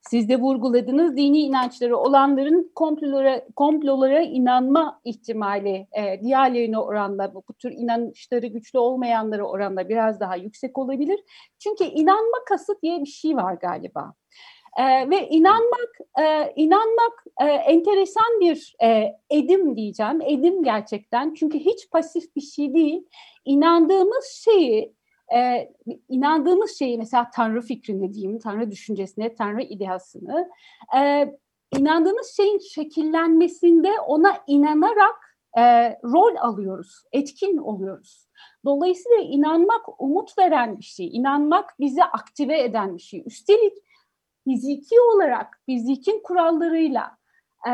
siz 0.00 0.28
de 0.28 0.40
vurguladınız 0.40 1.16
dini 1.16 1.38
inançları 1.38 1.96
olanların 1.96 2.72
komplolara, 2.74 3.46
komplolara 3.56 4.20
inanma 4.20 5.00
ihtimali 5.04 5.86
e, 5.92 6.20
diğerlerine 6.22 6.78
oranla 6.78 7.34
bu, 7.34 7.42
tür 7.58 7.72
inançları 7.72 8.46
güçlü 8.46 8.78
olmayanlara 8.78 9.44
oranla 9.44 9.88
biraz 9.88 10.20
daha 10.20 10.36
yüksek 10.36 10.78
olabilir. 10.78 11.20
Çünkü 11.58 11.84
inanma 11.84 12.44
kasıt 12.48 12.82
diye 12.82 13.00
bir 13.00 13.06
şey 13.06 13.36
var 13.36 13.54
galiba. 13.54 14.14
E, 14.78 15.10
ve 15.10 15.28
inanmak 15.28 15.98
e, 16.20 16.52
inanmak 16.56 17.24
e, 17.40 17.44
enteresan 17.44 18.40
bir 18.40 18.74
e, 18.82 19.16
edim 19.30 19.76
diyeceğim. 19.76 20.20
Edim 20.20 20.62
gerçekten 20.62 21.34
çünkü 21.34 21.58
hiç 21.58 21.90
pasif 21.90 22.36
bir 22.36 22.40
şey 22.40 22.74
değil. 22.74 23.02
İnandığımız 23.44 24.24
şeyi 24.44 24.94
e, 25.34 25.70
inandığımız 26.08 26.78
şeyi 26.78 26.98
mesela 26.98 27.30
Tanrı 27.34 27.60
fikrini 27.60 28.14
diyeyim, 28.14 28.38
Tanrı 28.38 28.70
düşüncesine, 28.70 29.34
Tanrı 29.34 29.62
ideasını 29.62 30.50
e, 30.98 31.32
inandığımız 31.78 32.36
şeyin 32.36 32.58
şekillenmesinde 32.58 34.00
ona 34.06 34.38
inanarak 34.46 35.36
e, 35.58 35.62
rol 36.04 36.36
alıyoruz, 36.36 37.02
etkin 37.12 37.56
oluyoruz. 37.56 38.26
Dolayısıyla 38.64 39.18
inanmak 39.18 40.02
umut 40.02 40.38
veren 40.38 40.78
bir 40.78 40.84
şey, 40.84 41.16
inanmak 41.16 41.74
bizi 41.80 42.04
aktive 42.04 42.62
eden 42.62 42.96
bir 42.96 43.02
şey. 43.02 43.22
Üstelik 43.26 43.72
fiziki 44.44 45.00
olarak, 45.14 45.60
fizikin 45.66 46.22
kurallarıyla 46.22 47.16
e, 47.68 47.72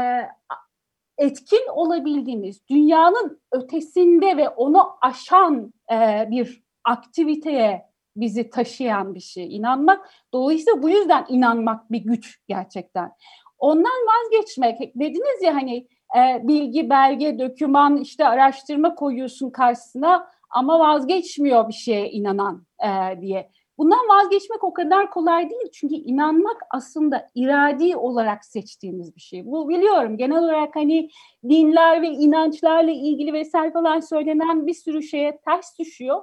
etkin 1.19 1.69
olabildiğimiz, 1.73 2.69
dünyanın 2.69 3.41
ötesinde 3.53 4.37
ve 4.37 4.49
onu 4.49 4.89
aşan 5.01 5.73
e, 5.93 6.29
bir 6.31 6.63
aktiviteye 6.85 7.87
bizi 8.17 8.51
taşıyan 8.51 9.15
bir 9.15 9.21
şey 9.21 9.57
inanmak. 9.57 10.11
Dolayısıyla 10.33 10.83
bu 10.83 10.91
yüzden 10.91 11.27
inanmak 11.29 11.93
bir 11.93 12.01
güç 12.01 12.41
gerçekten. 12.49 13.13
Ondan 13.59 14.07
vazgeçmek 14.07 14.95
dediniz 14.95 15.43
ya 15.43 15.55
hani 15.55 15.89
e, 16.17 16.49
bilgi, 16.49 16.91
belge, 16.91 17.39
döküman, 17.39 17.97
işte 17.97 18.29
araştırma 18.29 18.95
koyuyorsun 18.95 19.51
karşısına 19.51 20.29
ama 20.51 20.79
vazgeçmiyor 20.79 21.69
bir 21.69 21.75
şeye 21.75 22.11
inanan 22.11 22.67
e, 22.85 23.21
diye. 23.21 23.51
Bundan 23.79 24.09
vazgeçmek 24.09 24.65
o 24.65 24.75
kadar 24.75 25.11
kolay 25.11 25.51
değil 25.51 25.71
çünkü 25.73 25.95
inanmak 25.95 26.63
aslında 26.71 27.29
iradi 27.35 27.97
olarak 27.97 28.45
seçtiğimiz 28.45 29.17
bir 29.17 29.21
şey. 29.21 29.47
Bu 29.47 29.69
biliyorum 29.69 30.17
genel 30.17 30.39
olarak 30.39 30.77
hani 30.77 31.11
dinler 31.49 32.03
ve 32.03 32.09
inançlarla 32.09 32.91
ilgili 32.91 33.33
vesaire 33.33 33.73
falan 33.73 34.01
söylenen 34.01 34.67
bir 34.67 34.75
sürü 34.75 35.03
şeye 35.03 35.41
ters 35.45 35.79
düşüyor. 35.79 36.23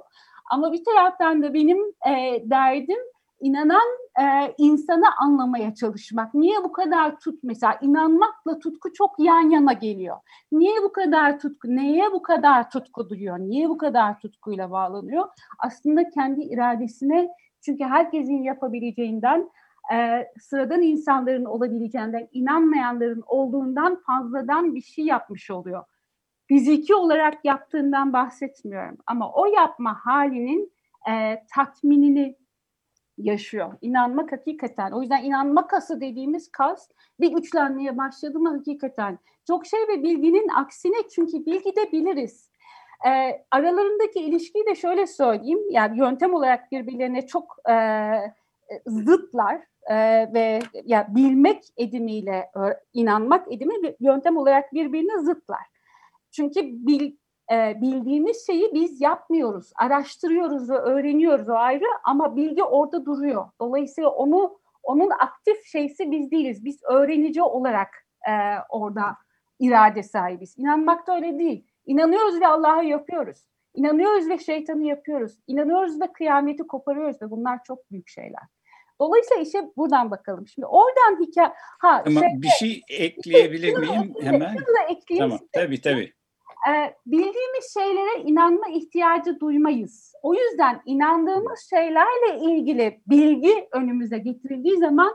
Ama 0.50 0.72
bir 0.72 0.84
taraftan 0.84 1.42
da 1.42 1.54
benim 1.54 1.78
e, 2.08 2.42
derdim 2.50 2.98
inanan 3.40 3.98
e, 4.20 4.54
insanı 4.58 5.06
anlamaya 5.20 5.74
çalışmak. 5.74 6.34
Niye 6.34 6.64
bu 6.64 6.72
kadar 6.72 7.20
tut 7.20 7.40
mesela 7.42 7.78
inanmakla 7.82 8.58
tutku 8.58 8.92
çok 8.92 9.18
yan 9.18 9.50
yana 9.50 9.72
geliyor. 9.72 10.16
Niye 10.52 10.82
bu 10.82 10.92
kadar 10.92 11.38
tutku, 11.38 11.68
neye 11.68 12.12
bu 12.12 12.22
kadar 12.22 12.70
tutku 12.70 13.08
duyuyor? 13.08 13.38
Niye 13.38 13.68
bu 13.68 13.78
kadar 13.78 14.20
tutkuyla 14.20 14.70
bağlanıyor? 14.70 15.28
Aslında 15.58 16.10
kendi 16.10 16.40
iradesine 16.40 17.28
çünkü 17.64 17.84
herkesin 17.84 18.42
yapabileceğinden 18.42 19.50
e, 19.94 20.28
sıradan 20.40 20.82
insanların 20.82 21.44
olabileceğinden, 21.44 22.28
inanmayanların 22.32 23.22
olduğundan 23.26 24.02
fazladan 24.06 24.74
bir 24.74 24.82
şey 24.82 25.04
yapmış 25.04 25.50
oluyor 25.50 25.84
fiziki 26.48 26.94
olarak 26.94 27.44
yaptığından 27.44 28.12
bahsetmiyorum 28.12 28.98
ama 29.06 29.32
o 29.32 29.46
yapma 29.46 30.00
halinin 30.04 30.72
e, 31.10 31.44
tatminini 31.54 32.36
yaşıyor. 33.18 33.72
İnanmak 33.80 34.32
hakikaten. 34.32 34.92
O 34.92 35.00
yüzden 35.00 35.24
inanma 35.24 35.66
kası 35.66 36.00
dediğimiz 36.00 36.52
kas 36.52 36.88
bir 37.20 37.32
güçlenmeye 37.32 37.98
başladı 37.98 38.38
mı 38.38 38.56
hakikaten. 38.56 39.18
Çok 39.46 39.66
şey 39.66 39.80
ve 39.88 40.02
bilginin 40.02 40.48
aksine 40.48 41.08
çünkü 41.14 41.46
bilgi 41.46 41.76
de 41.76 41.92
biliriz. 41.92 42.50
E, 43.06 43.44
aralarındaki 43.50 44.18
ilişkiyi 44.18 44.66
de 44.66 44.74
şöyle 44.74 45.06
söyleyeyim. 45.06 45.60
Yani 45.70 45.98
yöntem 45.98 46.34
olarak 46.34 46.72
birbirlerine 46.72 47.26
çok 47.26 47.56
e, 47.70 47.76
zıtlar 48.86 49.60
e, 49.90 49.96
ve 50.34 50.60
ya 50.84 51.06
bilmek 51.10 51.62
edimiyle 51.76 52.50
inanmak 52.92 53.52
edimi 53.52 53.74
yöntem 54.00 54.36
olarak 54.36 54.72
birbirine 54.72 55.18
zıtlar. 55.18 55.66
Çünkü 56.30 56.60
bil, 56.62 57.12
e, 57.52 57.80
bildiğimiz 57.80 58.46
şeyi 58.46 58.70
biz 58.74 59.00
yapmıyoruz. 59.00 59.72
Araştırıyoruz 59.76 60.70
ve 60.70 60.76
öğreniyoruz 60.76 61.48
o 61.48 61.54
ayrı 61.54 61.84
ama 62.04 62.36
bilgi 62.36 62.64
orada 62.64 63.06
duruyor. 63.06 63.48
Dolayısıyla 63.60 64.10
onu 64.10 64.58
onun 64.82 65.10
aktif 65.10 65.66
şeysi 65.66 66.10
biz 66.10 66.30
değiliz. 66.30 66.64
Biz 66.64 66.82
öğrenici 66.84 67.42
olarak 67.42 67.88
e, 68.28 68.32
orada 68.68 69.16
irade 69.58 70.02
sahibiz. 70.02 70.58
İnanmak 70.58 71.06
da 71.06 71.14
öyle 71.14 71.38
değil. 71.38 71.66
İnanıyoruz 71.86 72.40
ve 72.40 72.46
Allah'a 72.46 72.82
yapıyoruz. 72.82 73.48
İnanıyoruz 73.74 74.28
ve 74.28 74.38
şeytanı 74.38 74.84
yapıyoruz. 74.84 75.38
İnanıyoruz 75.46 76.00
ve 76.00 76.12
kıyameti 76.12 76.66
koparıyoruz 76.66 77.22
ve 77.22 77.30
bunlar 77.30 77.64
çok 77.64 77.90
büyük 77.90 78.08
şeyler. 78.08 78.42
Dolayısıyla 79.00 79.42
işe 79.42 79.70
buradan 79.76 80.10
bakalım. 80.10 80.48
Şimdi 80.48 80.66
oradan 80.66 81.22
hikaye... 81.22 81.52
Ha, 81.78 82.02
Ama 82.06 82.20
şeyde, 82.20 82.42
bir 82.42 82.48
şey 82.48 82.82
ekleyebilir 82.90 83.78
miyim 83.78 84.14
hemen? 84.22 84.56
Tamam, 85.18 85.38
tabii 85.52 85.80
tabii 85.80 86.12
e, 86.68 86.94
bildiğimiz 87.06 87.74
şeylere 87.74 88.22
inanma 88.22 88.68
ihtiyacı 88.68 89.40
duymayız. 89.40 90.12
O 90.22 90.34
yüzden 90.34 90.82
inandığımız 90.86 91.60
şeylerle 91.70 92.38
ilgili 92.40 93.00
bilgi 93.06 93.68
önümüze 93.72 94.18
getirildiği 94.18 94.78
zaman 94.78 95.12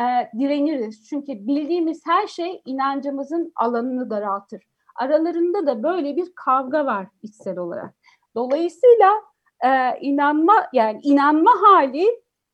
e, 0.00 0.02
direniriz. 0.38 1.08
Çünkü 1.08 1.32
bildiğimiz 1.46 2.02
her 2.06 2.26
şey 2.26 2.62
inancımızın 2.64 3.52
alanını 3.56 4.10
daraltır. 4.10 4.62
Aralarında 5.00 5.66
da 5.66 5.82
böyle 5.82 6.16
bir 6.16 6.32
kavga 6.34 6.86
var 6.86 7.06
içsel 7.22 7.58
olarak. 7.58 7.94
Dolayısıyla 8.34 9.12
e, 9.64 9.98
inanma 10.00 10.54
yani 10.72 11.00
inanma 11.02 11.50
hali 11.62 12.06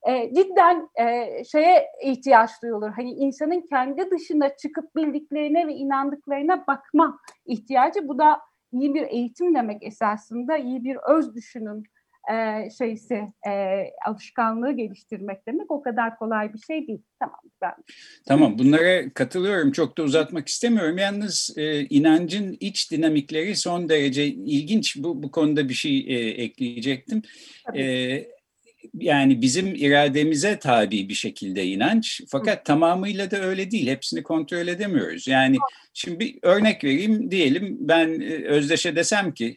e, 0.03 0.35
cidden 0.35 0.89
e, 0.95 1.45
şeye 1.45 1.87
ihtiyaç 2.05 2.63
duyulur. 2.63 2.91
Hani 2.91 3.11
insanın 3.11 3.61
kendi 3.61 4.11
dışında 4.11 4.57
çıkıp 4.57 4.97
bildiklerine 4.97 5.67
ve 5.67 5.75
inandıklarına 5.75 6.67
bakma 6.67 7.19
ihtiyacı. 7.47 8.09
Bu 8.09 8.19
da 8.19 8.41
iyi 8.73 8.95
bir 8.95 9.03
eğitim 9.03 9.55
demek 9.55 9.83
esasında, 9.83 10.57
iyi 10.57 10.85
bir 10.85 10.97
öz 10.97 11.35
düşünün 11.35 11.85
e, 12.33 12.69
şeysi 12.79 13.15
e, 13.49 13.85
alışkanlığı 14.07 14.73
geliştirmek 14.73 15.47
demek 15.47 15.71
o 15.71 15.83
kadar 15.83 16.19
kolay 16.19 16.55
bir 16.55 16.59
şey 16.59 16.87
değil. 16.87 17.03
Tamam 17.21 17.41
ben. 17.63 17.75
Tamam 18.27 18.59
bunlara 18.59 19.11
katılıyorum. 19.11 19.73
Çok 19.73 19.99
da 19.99 20.03
uzatmak 20.03 20.49
istemiyorum. 20.49 20.99
Yalnız 20.99 21.55
e, 21.57 21.85
inancın 21.85 22.57
iç 22.61 22.91
dinamikleri 22.91 23.57
son 23.57 23.89
derece 23.89 24.27
ilginç. 24.27 24.97
Bu 24.97 25.23
bu 25.23 25.31
konuda 25.31 25.69
bir 25.69 25.75
şey 25.75 25.99
e, 25.99 26.31
ekleyecektim. 26.31 27.23
Tabii. 27.67 27.83
E, 27.83 28.37
yani 28.95 29.43
bizim 29.43 29.75
irademize 29.75 30.59
tabi 30.59 31.09
bir 31.09 31.15
şekilde 31.15 31.67
inanç 31.67 32.21
fakat 32.29 32.61
Hı. 32.61 32.65
tamamıyla 32.65 33.31
da 33.31 33.41
öyle 33.41 33.71
değil. 33.71 33.87
Hepsini 33.87 34.23
kontrol 34.23 34.69
edemiyoruz. 34.69 35.29
Yani 35.29 35.57
şimdi 35.93 36.21
bir 36.21 36.39
örnek 36.43 36.85
vereyim 36.85 37.31
diyelim 37.31 37.77
ben 37.81 38.23
Özdeş'e 38.45 38.97
desem 38.97 39.35
ki 39.35 39.57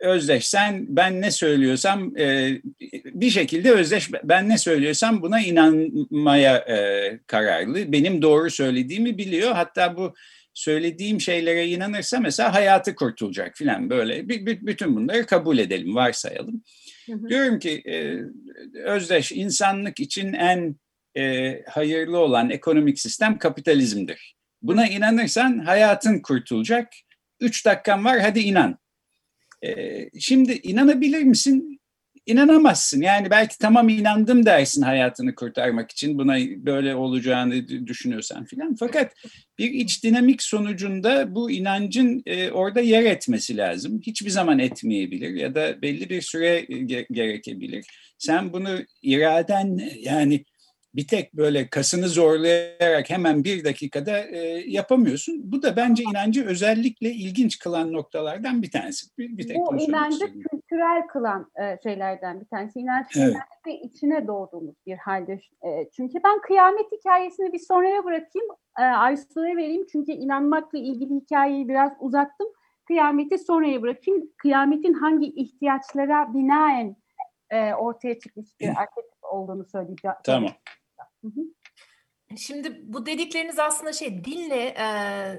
Özdeş 0.00 0.48
sen 0.48 0.86
ben 0.88 1.20
ne 1.20 1.30
söylüyorsam 1.30 2.16
e, 2.18 2.50
bir 3.04 3.30
şekilde 3.30 3.70
Özdeş 3.70 4.10
ben 4.24 4.48
ne 4.48 4.58
söylüyorsam 4.58 5.22
buna 5.22 5.40
inanmaya 5.40 6.64
kararlı. 7.26 7.92
Benim 7.92 8.22
doğru 8.22 8.50
söylediğimi 8.50 9.18
biliyor. 9.18 9.52
Hatta 9.52 9.96
bu 9.96 10.14
söylediğim 10.54 11.20
şeylere 11.20 11.66
inanırsa 11.66 12.20
mesela 12.20 12.54
hayatı 12.54 12.94
kurtulacak 12.94 13.56
filan 13.56 13.90
böyle. 13.90 14.28
Bütün 14.28 14.96
bunları 14.96 15.26
kabul 15.26 15.58
edelim, 15.58 15.94
varsayalım. 15.94 16.62
Hı 17.06 17.28
Diyorum 17.28 17.58
ki 17.58 17.82
e, 17.86 18.18
Özdeş 18.84 19.32
insanlık 19.32 20.00
için 20.00 20.32
en 20.32 20.76
e, 21.16 21.54
hayırlı 21.62 22.18
olan 22.18 22.50
ekonomik 22.50 23.00
sistem 23.00 23.38
kapitalizmdir. 23.38 24.36
Buna 24.62 24.86
inanırsan 24.86 25.58
hayatın 25.58 26.20
kurtulacak. 26.20 26.92
Üç 27.40 27.66
dakikan 27.66 28.04
var 28.04 28.20
hadi 28.20 28.40
inan. 28.40 28.78
E, 29.64 30.08
şimdi 30.20 30.52
inanabilir 30.52 31.22
misin? 31.22 31.80
inanamazsın. 32.26 33.00
Yani 33.00 33.30
belki 33.30 33.58
tamam 33.58 33.88
inandım 33.88 34.46
dersin 34.46 34.82
hayatını 34.82 35.34
kurtarmak 35.34 35.90
için 35.90 36.18
buna 36.18 36.38
böyle 36.38 36.94
olacağını 36.94 37.68
düşünüyorsan 37.86 38.44
filan. 38.44 38.74
Fakat 38.74 39.12
bir 39.58 39.70
iç 39.70 40.04
dinamik 40.04 40.42
sonucunda 40.42 41.34
bu 41.34 41.50
inancın 41.50 42.22
e, 42.26 42.50
orada 42.50 42.80
yer 42.80 43.04
etmesi 43.04 43.56
lazım. 43.56 44.00
Hiçbir 44.06 44.30
zaman 44.30 44.58
etmeyebilir 44.58 45.30
ya 45.30 45.54
da 45.54 45.82
belli 45.82 46.10
bir 46.10 46.22
süre 46.22 46.60
gerekebilir. 47.10 47.86
Sen 48.18 48.52
bunu 48.52 48.78
iraden 49.02 49.80
yani 50.00 50.44
bir 50.94 51.06
tek 51.06 51.34
böyle 51.34 51.68
kasını 51.68 52.08
zorlayarak 52.08 53.10
hemen 53.10 53.44
bir 53.44 53.64
dakikada 53.64 54.18
e, 54.18 54.38
yapamıyorsun. 54.66 55.52
Bu 55.52 55.62
da 55.62 55.76
bence 55.76 56.02
inancı 56.02 56.46
özellikle 56.46 57.10
ilginç 57.10 57.58
kılan 57.58 57.92
noktalardan 57.92 58.62
bir 58.62 58.70
tanesi. 58.70 59.06
Bir, 59.18 59.38
bir 59.38 59.48
tek 59.48 59.56
Bu 59.56 59.76
inancı 59.76 60.32
kültürel 60.32 61.06
kılan 61.06 61.50
e, 61.62 61.78
şeylerden 61.82 62.40
bir 62.40 62.46
tanesi. 62.46 62.78
İnanç 62.78 63.06
evet. 63.16 63.36
içine 63.82 64.26
doğduğumuz 64.26 64.74
bir 64.86 64.96
halde. 64.96 65.32
E, 65.64 65.90
çünkü 65.96 66.18
ben 66.24 66.40
kıyamet 66.40 66.86
hikayesini 66.92 67.52
bir 67.52 67.58
sonraya 67.58 68.04
bırakayım. 68.04 68.48
E, 68.78 68.82
Aysu'ya 68.82 69.56
vereyim 69.56 69.86
çünkü 69.92 70.12
inanmakla 70.12 70.78
ilgili 70.78 71.14
hikayeyi 71.14 71.68
biraz 71.68 71.92
uzattım. 72.00 72.48
Kıyameti 72.86 73.38
sonraya 73.38 73.82
bırakayım. 73.82 74.30
Kıyametin 74.36 74.92
hangi 74.92 75.26
ihtiyaçlara 75.26 76.34
binaen 76.34 76.96
e, 77.50 77.74
ortaya 77.74 78.18
çıkmış 78.18 78.46
bir 78.60 78.68
arketip 78.68 79.10
olduğunu 79.32 79.64
söyleyeceğim. 79.64 80.16
Tamam. 80.24 80.50
Şimdi 82.36 82.80
bu 82.82 83.06
dedikleriniz 83.06 83.58
aslında 83.58 83.92
şey 83.92 84.24
dinle 84.24 84.74
e, 84.78 84.84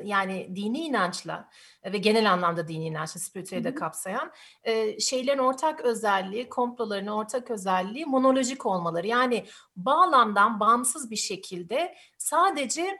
yani 0.05 0.55
dini 0.55 0.79
inançla 0.79 1.49
ve 1.85 1.97
genel 1.97 2.31
anlamda 2.31 2.67
dini 2.67 2.85
inançla 2.85 3.19
spiritüeli 3.19 3.63
de 3.63 3.75
kapsayan 3.75 4.31
e, 4.63 4.99
şeylerin 4.99 5.39
ortak 5.39 5.81
özelliği, 5.81 6.49
komploların 6.49 7.07
ortak 7.07 7.51
özelliği 7.51 8.05
monolojik 8.05 8.65
olmaları. 8.65 9.07
Yani 9.07 9.45
bağlamdan 9.75 10.59
bağımsız 10.59 11.11
bir 11.11 11.15
şekilde 11.15 11.95
sadece 12.17 12.97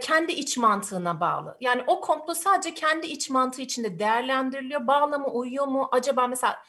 kendi 0.00 0.32
iç 0.32 0.56
mantığına 0.56 1.20
bağlı. 1.20 1.56
Yani 1.60 1.82
o 1.86 2.00
komplo 2.00 2.34
sadece 2.34 2.74
kendi 2.74 3.06
iç 3.06 3.30
mantığı 3.30 3.62
içinde 3.62 3.98
değerlendiriliyor. 3.98 4.86
Bağlamı 4.86 5.26
uyuyor 5.26 5.66
mu? 5.66 5.88
Acaba 5.92 6.26
mesela 6.26 6.62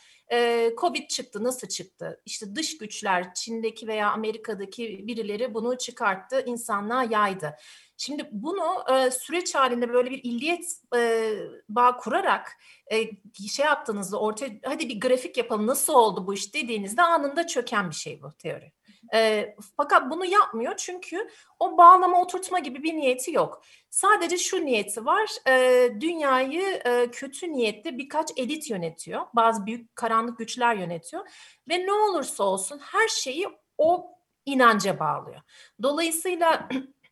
Covid 0.77 1.09
çıktı 1.09 1.43
nasıl 1.43 1.67
çıktı? 1.67 2.21
İşte 2.25 2.55
dış 2.55 2.77
güçler 2.77 3.33
Çin'deki 3.33 3.88
veya 3.88 4.12
Amerika'daki 4.12 5.07
birileri 5.07 5.53
bunu 5.53 5.77
çıkarttı, 5.77 6.43
insanlığa 6.45 7.03
yaydı. 7.03 7.55
Şimdi 7.97 8.29
bunu 8.31 8.83
e, 8.93 9.12
süreç 9.12 9.55
halinde 9.55 9.93
böyle 9.93 10.12
bir 10.12 10.23
illiyet 10.23 10.65
e, 10.95 11.33
bağ 11.69 11.97
kurarak 11.97 12.57
e, 12.91 13.09
şey 13.47 13.65
yaptığınızda 13.65 14.19
ortaya 14.19 14.51
hadi 14.65 14.89
bir 14.89 14.99
grafik 14.99 15.38
yapalım 15.38 15.67
nasıl 15.67 15.93
oldu 15.93 16.27
bu 16.27 16.33
iş 16.33 16.53
dediğinizde 16.53 17.01
anında 17.01 17.47
çöken 17.47 17.89
bir 17.89 17.95
şey 17.95 18.21
bu 18.21 18.31
teori. 18.31 18.71
E, 19.13 19.55
fakat 19.77 20.11
bunu 20.11 20.25
yapmıyor 20.25 20.73
çünkü 20.77 21.29
o 21.59 21.77
bağlama 21.77 22.21
oturtma 22.21 22.59
gibi 22.59 22.83
bir 22.83 22.93
niyeti 22.93 23.31
yok. 23.31 23.63
Sadece 23.89 24.37
şu 24.37 24.65
niyeti 24.65 25.05
var, 25.05 25.29
e, 25.47 25.89
dünyayı 26.01 26.81
e, 26.85 27.11
kötü 27.11 27.53
niyetli 27.53 27.97
birkaç 27.97 28.29
elit 28.37 28.69
yönetiyor. 28.69 29.21
Bazı 29.33 29.65
büyük 29.65 29.95
karanlık 29.95 30.37
güçler 30.37 30.75
yönetiyor. 30.75 31.27
Ve 31.69 31.85
ne 31.85 31.93
olursa 31.93 32.43
olsun 32.43 32.79
her 32.79 33.07
şeyi 33.07 33.47
o 33.77 34.11
inanca 34.45 34.99
bağlıyor. 34.99 35.41
Dolayısıyla 35.83 36.69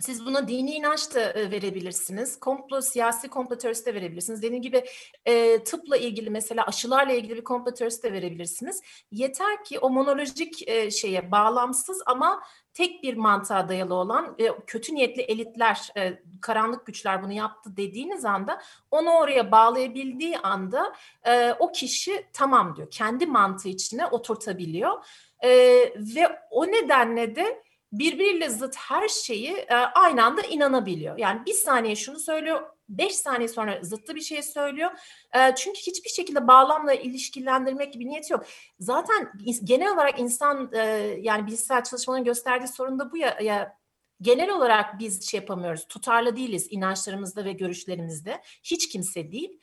Siz 0.00 0.26
buna 0.26 0.48
dini 0.48 0.74
inanç 0.74 1.14
da 1.14 1.20
e, 1.20 1.50
verebilirsiniz. 1.50 2.40
Komplo, 2.40 2.80
siyasi 2.80 3.28
komplo 3.28 3.58
teorisi 3.58 3.86
de 3.86 3.94
verebilirsiniz. 3.94 4.42
Dediğim 4.42 4.62
gibi 4.62 4.84
e, 5.24 5.64
tıpla 5.64 5.96
ilgili 5.96 6.30
mesela 6.30 6.66
aşılarla 6.66 7.12
ilgili 7.12 7.36
bir 7.36 7.44
komplo 7.44 7.74
teorisi 7.74 8.02
de 8.02 8.12
verebilirsiniz. 8.12 8.82
Yeter 9.10 9.64
ki 9.64 9.78
o 9.78 9.90
monolojik 9.90 10.68
e, 10.68 10.90
şeye 10.90 11.30
bağlamsız 11.30 12.02
ama 12.06 12.42
tek 12.72 13.02
bir 13.02 13.16
mantığa 13.16 13.68
dayalı 13.68 13.94
olan 13.94 14.34
e, 14.38 14.48
kötü 14.66 14.94
niyetli 14.94 15.22
elitler, 15.22 15.90
e, 15.96 16.22
karanlık 16.40 16.86
güçler 16.86 17.22
bunu 17.22 17.32
yaptı 17.32 17.76
dediğiniz 17.76 18.24
anda 18.24 18.62
onu 18.90 19.10
oraya 19.10 19.52
bağlayabildiği 19.52 20.38
anda 20.38 20.92
e, 21.26 21.52
o 21.58 21.72
kişi 21.72 22.26
tamam 22.32 22.76
diyor. 22.76 22.90
Kendi 22.90 23.26
mantığı 23.26 23.68
içine 23.68 24.06
oturtabiliyor. 24.06 25.04
E, 25.44 25.50
ve 25.96 26.38
o 26.50 26.66
nedenle 26.66 27.36
de 27.36 27.66
birbiriyle 27.92 28.50
zıt 28.50 28.76
her 28.76 29.08
şeyi 29.08 29.52
e, 29.52 29.74
aynı 29.74 30.24
anda 30.24 30.42
inanabiliyor. 30.42 31.18
Yani 31.18 31.46
bir 31.46 31.52
saniye 31.52 31.96
şunu 31.96 32.18
söylüyor, 32.18 32.62
beş 32.88 33.16
saniye 33.16 33.48
sonra 33.48 33.78
zıttı 33.82 34.14
bir 34.14 34.20
şey 34.20 34.42
söylüyor. 34.42 34.90
E, 35.34 35.54
çünkü 35.54 35.80
hiçbir 35.80 36.10
şekilde 36.10 36.46
bağlamla 36.46 36.94
ilişkilendirmek 36.94 37.92
gibi 37.92 38.08
niyeti 38.08 38.32
yok. 38.32 38.44
Zaten 38.80 39.32
genel 39.64 39.92
olarak 39.94 40.20
insan 40.20 40.70
e, 40.72 40.80
yani 41.20 41.46
bilişsel 41.46 41.84
çalışmaların 41.84 42.24
gösterdiği 42.24 42.68
sorun 42.68 42.98
da 42.98 43.12
bu 43.12 43.16
ya, 43.16 43.38
ya 43.42 43.76
genel 44.20 44.50
olarak 44.50 44.98
biz 44.98 45.30
şey 45.30 45.40
yapamıyoruz, 45.40 45.86
tutarlı 45.88 46.36
değiliz 46.36 46.66
inançlarımızda 46.70 47.44
ve 47.44 47.52
görüşlerimizde. 47.52 48.42
Hiç 48.62 48.88
kimse 48.88 49.32
değil. 49.32 49.60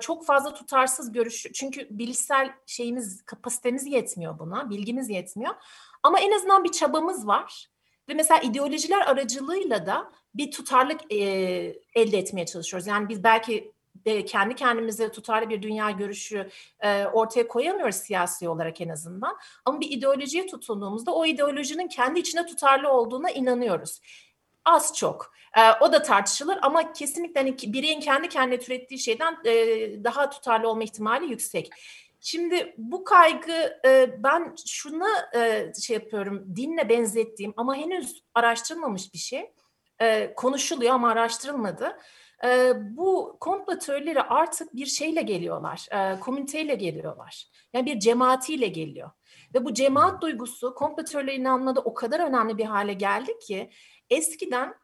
Çok 0.00 0.26
fazla 0.26 0.54
tutarsız 0.54 1.12
görüş, 1.12 1.46
çünkü 1.54 1.86
bilişsel 1.90 2.50
şeyimiz, 2.66 3.22
kapasitemiz 3.22 3.86
yetmiyor 3.86 4.38
buna, 4.38 4.70
bilgimiz 4.70 5.10
yetmiyor. 5.10 5.54
Ama 6.04 6.20
en 6.20 6.32
azından 6.32 6.64
bir 6.64 6.72
çabamız 6.72 7.26
var. 7.26 7.66
Ve 8.08 8.14
mesela 8.14 8.40
ideolojiler 8.40 9.00
aracılığıyla 9.00 9.86
da 9.86 10.12
bir 10.34 10.50
tutarlık 10.50 11.12
e, 11.12 11.16
elde 11.94 12.18
etmeye 12.18 12.46
çalışıyoruz. 12.46 12.86
Yani 12.86 13.08
biz 13.08 13.24
belki 13.24 13.72
de 13.94 14.24
kendi 14.24 14.54
kendimize 14.54 15.12
tutarlı 15.12 15.48
bir 15.48 15.62
dünya 15.62 15.90
görüşü 15.90 16.48
e, 16.80 17.06
ortaya 17.06 17.48
koyamıyoruz 17.48 17.96
siyasi 17.96 18.48
olarak 18.48 18.80
en 18.80 18.88
azından. 18.88 19.36
Ama 19.64 19.80
bir 19.80 19.90
ideolojiye 19.90 20.46
tutunduğumuzda 20.46 21.14
o 21.14 21.26
ideolojinin 21.26 21.88
kendi 21.88 22.20
içine 22.20 22.46
tutarlı 22.46 22.92
olduğuna 22.92 23.30
inanıyoruz. 23.30 24.00
Az 24.64 24.96
çok. 24.96 25.32
E, 25.56 25.60
o 25.80 25.92
da 25.92 26.02
tartışılır 26.02 26.58
ama 26.62 26.92
kesinlikle 26.92 27.40
hani 27.40 27.56
bireyin 27.72 28.00
kendi 28.00 28.28
kendine 28.28 28.58
türettiği 28.58 28.98
şeyden 28.98 29.36
e, 29.44 29.54
daha 30.04 30.30
tutarlı 30.30 30.68
olma 30.68 30.84
ihtimali 30.84 31.30
yüksek. 31.30 31.70
Şimdi 32.26 32.74
bu 32.78 33.04
kaygı 33.04 33.80
e, 33.86 34.22
ben 34.22 34.54
şuna 34.66 35.08
e, 35.36 35.72
şey 35.82 35.94
yapıyorum 35.94 36.56
dinle 36.56 36.88
benzettiğim 36.88 37.54
ama 37.56 37.76
henüz 37.76 38.24
araştırılmamış 38.34 39.14
bir 39.14 39.18
şey. 39.18 39.52
E, 40.00 40.34
konuşuluyor 40.34 40.94
ama 40.94 41.10
araştırılmadı 41.10 41.96
e, 42.44 42.72
bu 42.96 43.36
komplo 43.40 43.78
teorileri 43.78 44.22
artık 44.22 44.76
bir 44.76 44.86
şeyle 44.86 45.22
geliyorlar, 45.22 45.86
e, 45.90 46.20
komüniteyle 46.20 46.74
geliyorlar. 46.74 47.48
Yani 47.72 47.86
bir 47.86 48.00
cemaatiyle 48.00 48.66
geliyor. 48.66 49.10
Ve 49.54 49.64
bu 49.64 49.74
cemaat 49.74 50.22
duygusu 50.22 50.74
komplo 50.74 51.04
teorilerinin 51.04 51.44
anlamda 51.44 51.80
o 51.80 51.94
kadar 51.94 52.20
önemli 52.20 52.58
bir 52.58 52.64
hale 52.64 52.92
geldi 52.92 53.38
ki 53.38 53.70
eskiden 54.10 54.74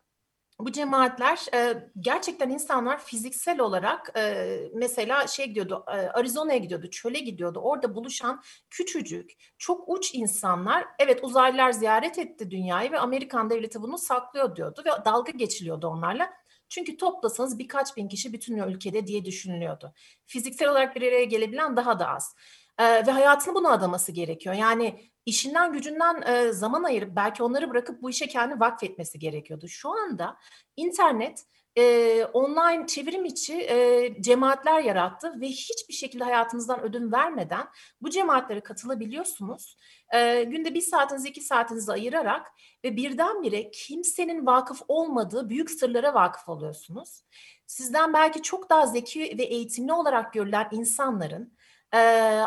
bu 0.66 0.72
cemaatler 0.72 1.46
e, 1.54 1.88
gerçekten 2.00 2.50
insanlar 2.50 3.04
fiziksel 3.04 3.60
olarak 3.60 4.12
e, 4.16 4.58
mesela 4.74 5.26
şey 5.26 5.46
gidiyordu 5.46 5.84
e, 5.88 5.90
Arizona'ya 5.90 6.58
gidiyordu, 6.58 6.90
çöle 6.90 7.18
gidiyordu. 7.18 7.58
Orada 7.58 7.94
buluşan 7.94 8.42
küçücük, 8.70 9.30
çok 9.58 9.88
uç 9.88 10.14
insanlar 10.14 10.86
evet 10.98 11.24
uzaylılar 11.24 11.72
ziyaret 11.72 12.18
etti 12.18 12.50
dünyayı 12.50 12.92
ve 12.92 12.98
Amerikan 12.98 13.50
devleti 13.50 13.82
bunu 13.82 13.98
saklıyor 13.98 14.56
diyordu 14.56 14.82
ve 14.86 15.04
dalga 15.04 15.32
geçiliyordu 15.32 15.86
onlarla. 15.86 16.30
Çünkü 16.68 16.96
toplasanız 16.96 17.58
birkaç 17.58 17.96
bin 17.96 18.08
kişi 18.08 18.32
bütün 18.32 18.58
ülkede 18.58 19.06
diye 19.06 19.24
düşünülüyordu. 19.24 19.92
Fiziksel 20.26 20.68
olarak 20.68 20.96
bir 20.96 21.02
araya 21.02 21.24
gelebilen 21.24 21.76
daha 21.76 21.98
da 21.98 22.08
az. 22.08 22.36
Ee, 22.78 23.06
ve 23.06 23.10
hayatını 23.10 23.54
buna 23.54 23.72
adaması 23.72 24.12
gerekiyor. 24.12 24.54
Yani 24.54 25.00
işinden 25.26 25.72
gücünden 25.72 26.22
e, 26.22 26.52
zaman 26.52 26.82
ayırıp 26.82 27.16
belki 27.16 27.42
onları 27.42 27.70
bırakıp 27.70 28.02
bu 28.02 28.10
işe 28.10 28.26
kendi 28.26 28.60
vakfetmesi 28.60 29.18
gerekiyordu. 29.18 29.68
Şu 29.68 29.90
anda 29.90 30.36
internet 30.76 31.44
e, 31.78 32.24
online 32.24 32.86
çevrim 32.86 33.24
içi 33.24 33.54
e, 33.54 34.12
cemaatler 34.20 34.82
yarattı 34.82 35.40
ve 35.40 35.46
hiçbir 35.46 35.94
şekilde 35.94 36.24
hayatınızdan 36.24 36.82
ödün 36.82 37.12
vermeden 37.12 37.68
bu 38.02 38.10
cemaatlere 38.10 38.60
katılabiliyorsunuz. 38.60 39.76
E, 40.14 40.42
günde 40.42 40.74
bir 40.74 40.80
saatinizi 40.80 41.28
iki 41.28 41.40
saatinizi 41.40 41.92
ayırarak 41.92 42.46
ve 42.84 42.96
birdenbire 42.96 43.70
kimsenin 43.70 44.46
vakıf 44.46 44.82
olmadığı 44.88 45.48
büyük 45.48 45.70
sırlara 45.70 46.14
vakıf 46.14 46.48
oluyorsunuz. 46.48 47.22
Sizden 47.66 48.12
belki 48.12 48.42
çok 48.42 48.70
daha 48.70 48.86
zeki 48.86 49.20
ve 49.38 49.42
eğitimli 49.42 49.92
olarak 49.92 50.32
görülen 50.32 50.68
insanların 50.70 51.52
e, 51.94 51.98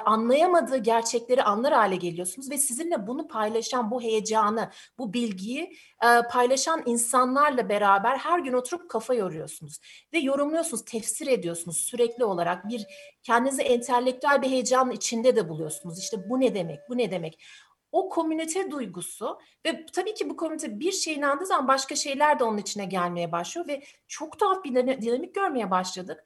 anlayamadığı 0.06 0.78
gerçekleri 0.78 1.44
anlar 1.44 1.74
hale 1.74 1.96
geliyorsunuz 1.96 2.52
ve 2.52 2.58
sizinle 2.58 3.08
bunu 3.08 3.28
paylaşan 3.28 3.92
bu 3.92 4.02
heyecanı, 4.02 4.70
bu 4.98 5.14
bilgiyi 5.14 5.78
e, 6.04 6.22
paylaşan 6.32 6.84
insanlarla 6.86 7.70
beraber 7.70 8.18
her 8.18 8.40
gün 8.40 8.54
oturup 8.54 8.90
kafa 8.90 9.14
yoruyorsunuz 9.14 9.80
ve 10.14 10.20
yorumluyorsunuz, 10.20 10.86
tefsir 10.86 11.28
ediyorsunuz 11.28 11.78
sürekli 11.78 12.26
olarak 12.26 12.70
bir 12.70 12.86
kendinizi 13.24 13.62
entelektüel 13.62 14.42
bir 14.42 14.50
heyecanın 14.50 14.92
içinde 14.92 15.36
de 15.36 15.50
buluyorsunuz. 15.50 16.00
İşte 16.00 16.30
bu 16.30 16.40
ne 16.40 16.56
demek, 16.56 16.80
bu 16.90 16.98
ne 16.98 17.12
demek? 17.12 17.40
o 17.92 18.10
komünite 18.10 18.72
duygusu 18.72 19.40
ve 19.66 19.86
tabii 19.86 20.14
ki 20.14 20.30
bu 20.30 20.36
komünite 20.36 20.80
bir 20.80 20.92
şey 20.92 21.14
inandığı 21.14 21.46
zaman 21.46 21.68
başka 21.68 21.96
şeyler 21.96 22.40
de 22.40 22.44
onun 22.44 22.58
içine 22.58 22.86
gelmeye 22.86 23.32
başlıyor 23.32 23.68
ve 23.68 23.84
çok 24.08 24.40
tuhaf 24.40 24.64
bir 24.64 24.76
dinamik 24.76 25.36
görmeye 25.36 25.72
başladık 25.72 26.26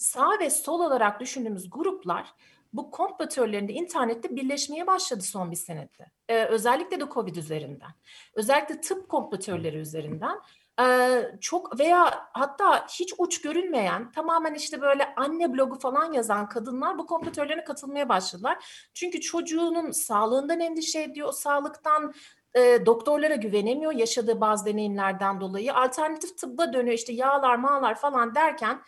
sağ 0.00 0.30
ve 0.40 0.50
sol 0.50 0.80
olarak 0.80 1.20
düşündüğümüz 1.20 1.70
gruplar 1.70 2.34
bu 2.72 2.90
komplo 2.90 3.28
teorilerinde 3.28 3.72
internette 3.72 4.36
birleşmeye 4.36 4.86
başladı 4.86 5.22
son 5.22 5.50
bir 5.50 5.56
senede. 5.56 6.10
Ee, 6.28 6.44
özellikle 6.44 7.00
de 7.00 7.04
Covid 7.10 7.36
üzerinden. 7.36 7.90
Özellikle 8.34 8.80
tıp 8.80 9.08
komplo 9.08 9.38
teorileri 9.38 9.76
üzerinden. 9.76 10.40
Ee, 10.80 11.22
çok 11.40 11.78
veya 11.78 12.28
hatta 12.32 12.86
hiç 12.86 13.14
uç 13.18 13.40
görünmeyen 13.40 14.12
tamamen 14.12 14.54
işte 14.54 14.80
böyle 14.80 15.14
anne 15.14 15.52
blogu 15.54 15.78
falan 15.78 16.12
yazan 16.12 16.48
kadınlar 16.48 16.98
bu 16.98 17.06
komplo 17.06 17.32
teorilerine 17.32 17.64
katılmaya 17.64 18.08
başladılar. 18.08 18.88
Çünkü 18.94 19.20
çocuğunun 19.20 19.90
sağlığından 19.90 20.60
endişe 20.60 21.02
ediyor, 21.02 21.32
sağlıktan 21.32 22.14
e, 22.54 22.86
doktorlara 22.86 23.34
güvenemiyor 23.34 23.92
yaşadığı 23.92 24.40
bazı 24.40 24.66
deneyimlerden 24.66 25.40
dolayı. 25.40 25.74
Alternatif 25.74 26.38
tıbba 26.38 26.72
dönüyor 26.72 26.94
işte 26.94 27.12
yağlar 27.12 27.56
mağlar 27.56 27.94
falan 27.94 28.34
derken 28.34 28.82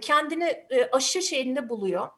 kendini 0.00 0.44
e, 0.44 0.88
aşı 0.92 1.22
şeyinde 1.22 1.68
buluyor. 1.68 2.08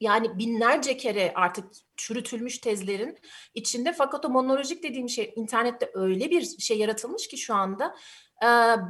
Yani 0.00 0.38
binlerce 0.38 0.96
kere 0.96 1.32
artık 1.34 1.64
çürütülmüş 1.96 2.58
tezlerin 2.58 3.18
içinde 3.54 3.92
fakat 3.92 4.24
o 4.24 4.28
monolojik 4.28 4.82
dediğim 4.82 5.08
şey 5.08 5.32
internette 5.36 5.90
öyle 5.94 6.30
bir 6.30 6.42
şey 6.42 6.78
yaratılmış 6.78 7.28
ki 7.28 7.38
şu 7.38 7.54
anda 7.54 7.94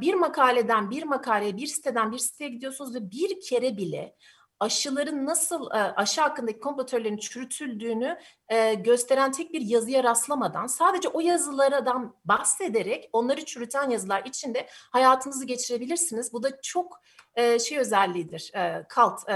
bir 0.01 0.13
makaleden 0.13 0.91
bir 0.91 1.03
makaleye 1.03 1.57
bir 1.57 1.67
siteden 1.67 2.11
bir 2.11 2.17
siteye 2.17 2.49
gidiyorsunuz 2.49 2.95
ve 2.95 3.11
bir 3.11 3.41
kere 3.41 3.77
bile 3.77 4.15
aşıların 4.61 5.25
nasıl 5.25 5.71
e, 5.71 5.73
aşı 5.73 6.21
hakkındaki 6.21 6.59
komplo 6.59 6.85
çürütüldüğünü 7.17 8.17
e, 8.49 8.73
gösteren 8.73 9.31
tek 9.31 9.53
bir 9.53 9.61
yazıya 9.61 10.03
rastlamadan 10.03 10.67
sadece 10.67 11.09
o 11.09 11.19
yazılardan 11.19 12.15
bahsederek 12.25 13.09
onları 13.13 13.45
çürüten 13.45 13.89
yazılar 13.89 14.23
içinde 14.25 14.67
hayatınızı 14.69 15.45
geçirebilirsiniz. 15.45 16.33
Bu 16.33 16.43
da 16.43 16.61
çok 16.61 17.01
e, 17.35 17.59
şey 17.59 17.77
özelliğidir, 17.77 18.51
kalt 18.89 19.29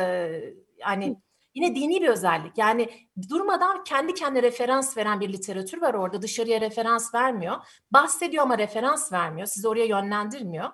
yani 0.77 1.17
yine 1.55 1.75
dini 1.75 2.01
bir 2.01 2.09
özellik. 2.09 2.57
Yani 2.57 2.89
durmadan 3.29 3.83
kendi 3.83 4.13
kendine 4.13 4.43
referans 4.43 4.97
veren 4.97 5.19
bir 5.19 5.33
literatür 5.33 5.81
var 5.81 5.93
orada. 5.93 6.21
Dışarıya 6.21 6.61
referans 6.61 7.13
vermiyor. 7.13 7.55
Bahsediyor 7.91 8.43
ama 8.43 8.57
referans 8.57 9.11
vermiyor. 9.11 9.47
Sizi 9.47 9.67
oraya 9.67 9.85
yönlendirmiyor. 9.85 10.69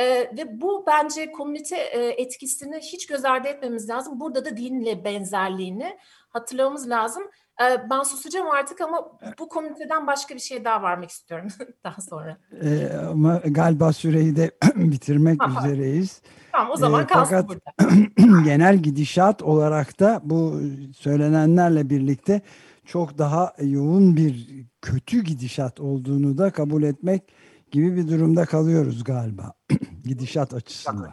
E, 0.00 0.04
ve 0.36 0.60
bu 0.60 0.84
bence 0.86 1.32
komünite 1.32 1.76
e, 1.76 2.22
etkisini 2.22 2.76
hiç 2.76 3.06
göz 3.06 3.24
ardı 3.24 3.48
etmemiz 3.48 3.88
lazım. 3.88 4.20
Burada 4.20 4.44
da 4.44 4.56
dinle 4.56 5.04
benzerliğini 5.04 5.98
hatırlamamız 6.28 6.88
lazım. 6.90 7.22
E, 7.60 7.90
ben 7.90 8.02
susacağım 8.02 8.50
artık 8.50 8.80
ama 8.80 9.18
bu 9.38 9.48
komüniteden 9.48 10.06
başka 10.06 10.34
bir 10.34 10.40
şey 10.40 10.64
daha 10.64 10.82
varmak 10.82 11.10
istiyorum 11.10 11.48
daha 11.84 12.00
sonra. 12.00 12.36
E, 12.62 12.96
ama 13.10 13.36
galiba 13.46 13.92
süreyi 13.92 14.36
de 14.36 14.50
bitirmek 14.74 15.42
Aha. 15.42 15.66
üzereyiz. 15.66 16.22
Tamam 16.52 16.70
o 16.72 16.76
zaman 16.76 17.02
e, 17.02 17.06
kalsın 17.06 17.30
fakat 17.30 17.48
burada. 17.48 18.42
genel 18.44 18.76
gidişat 18.76 19.42
olarak 19.42 20.00
da 20.00 20.20
bu 20.24 20.60
söylenenlerle 20.96 21.90
birlikte 21.90 22.40
çok 22.84 23.18
daha 23.18 23.54
yoğun 23.60 24.16
bir 24.16 24.64
kötü 24.82 25.24
gidişat 25.24 25.80
olduğunu 25.80 26.38
da 26.38 26.50
kabul 26.50 26.82
etmek 26.82 27.22
gibi 27.70 27.96
bir 27.96 28.08
durumda 28.08 28.46
kalıyoruz 28.46 29.04
galiba 29.04 29.52
gidişat 30.08 30.54
açısından. 30.54 31.12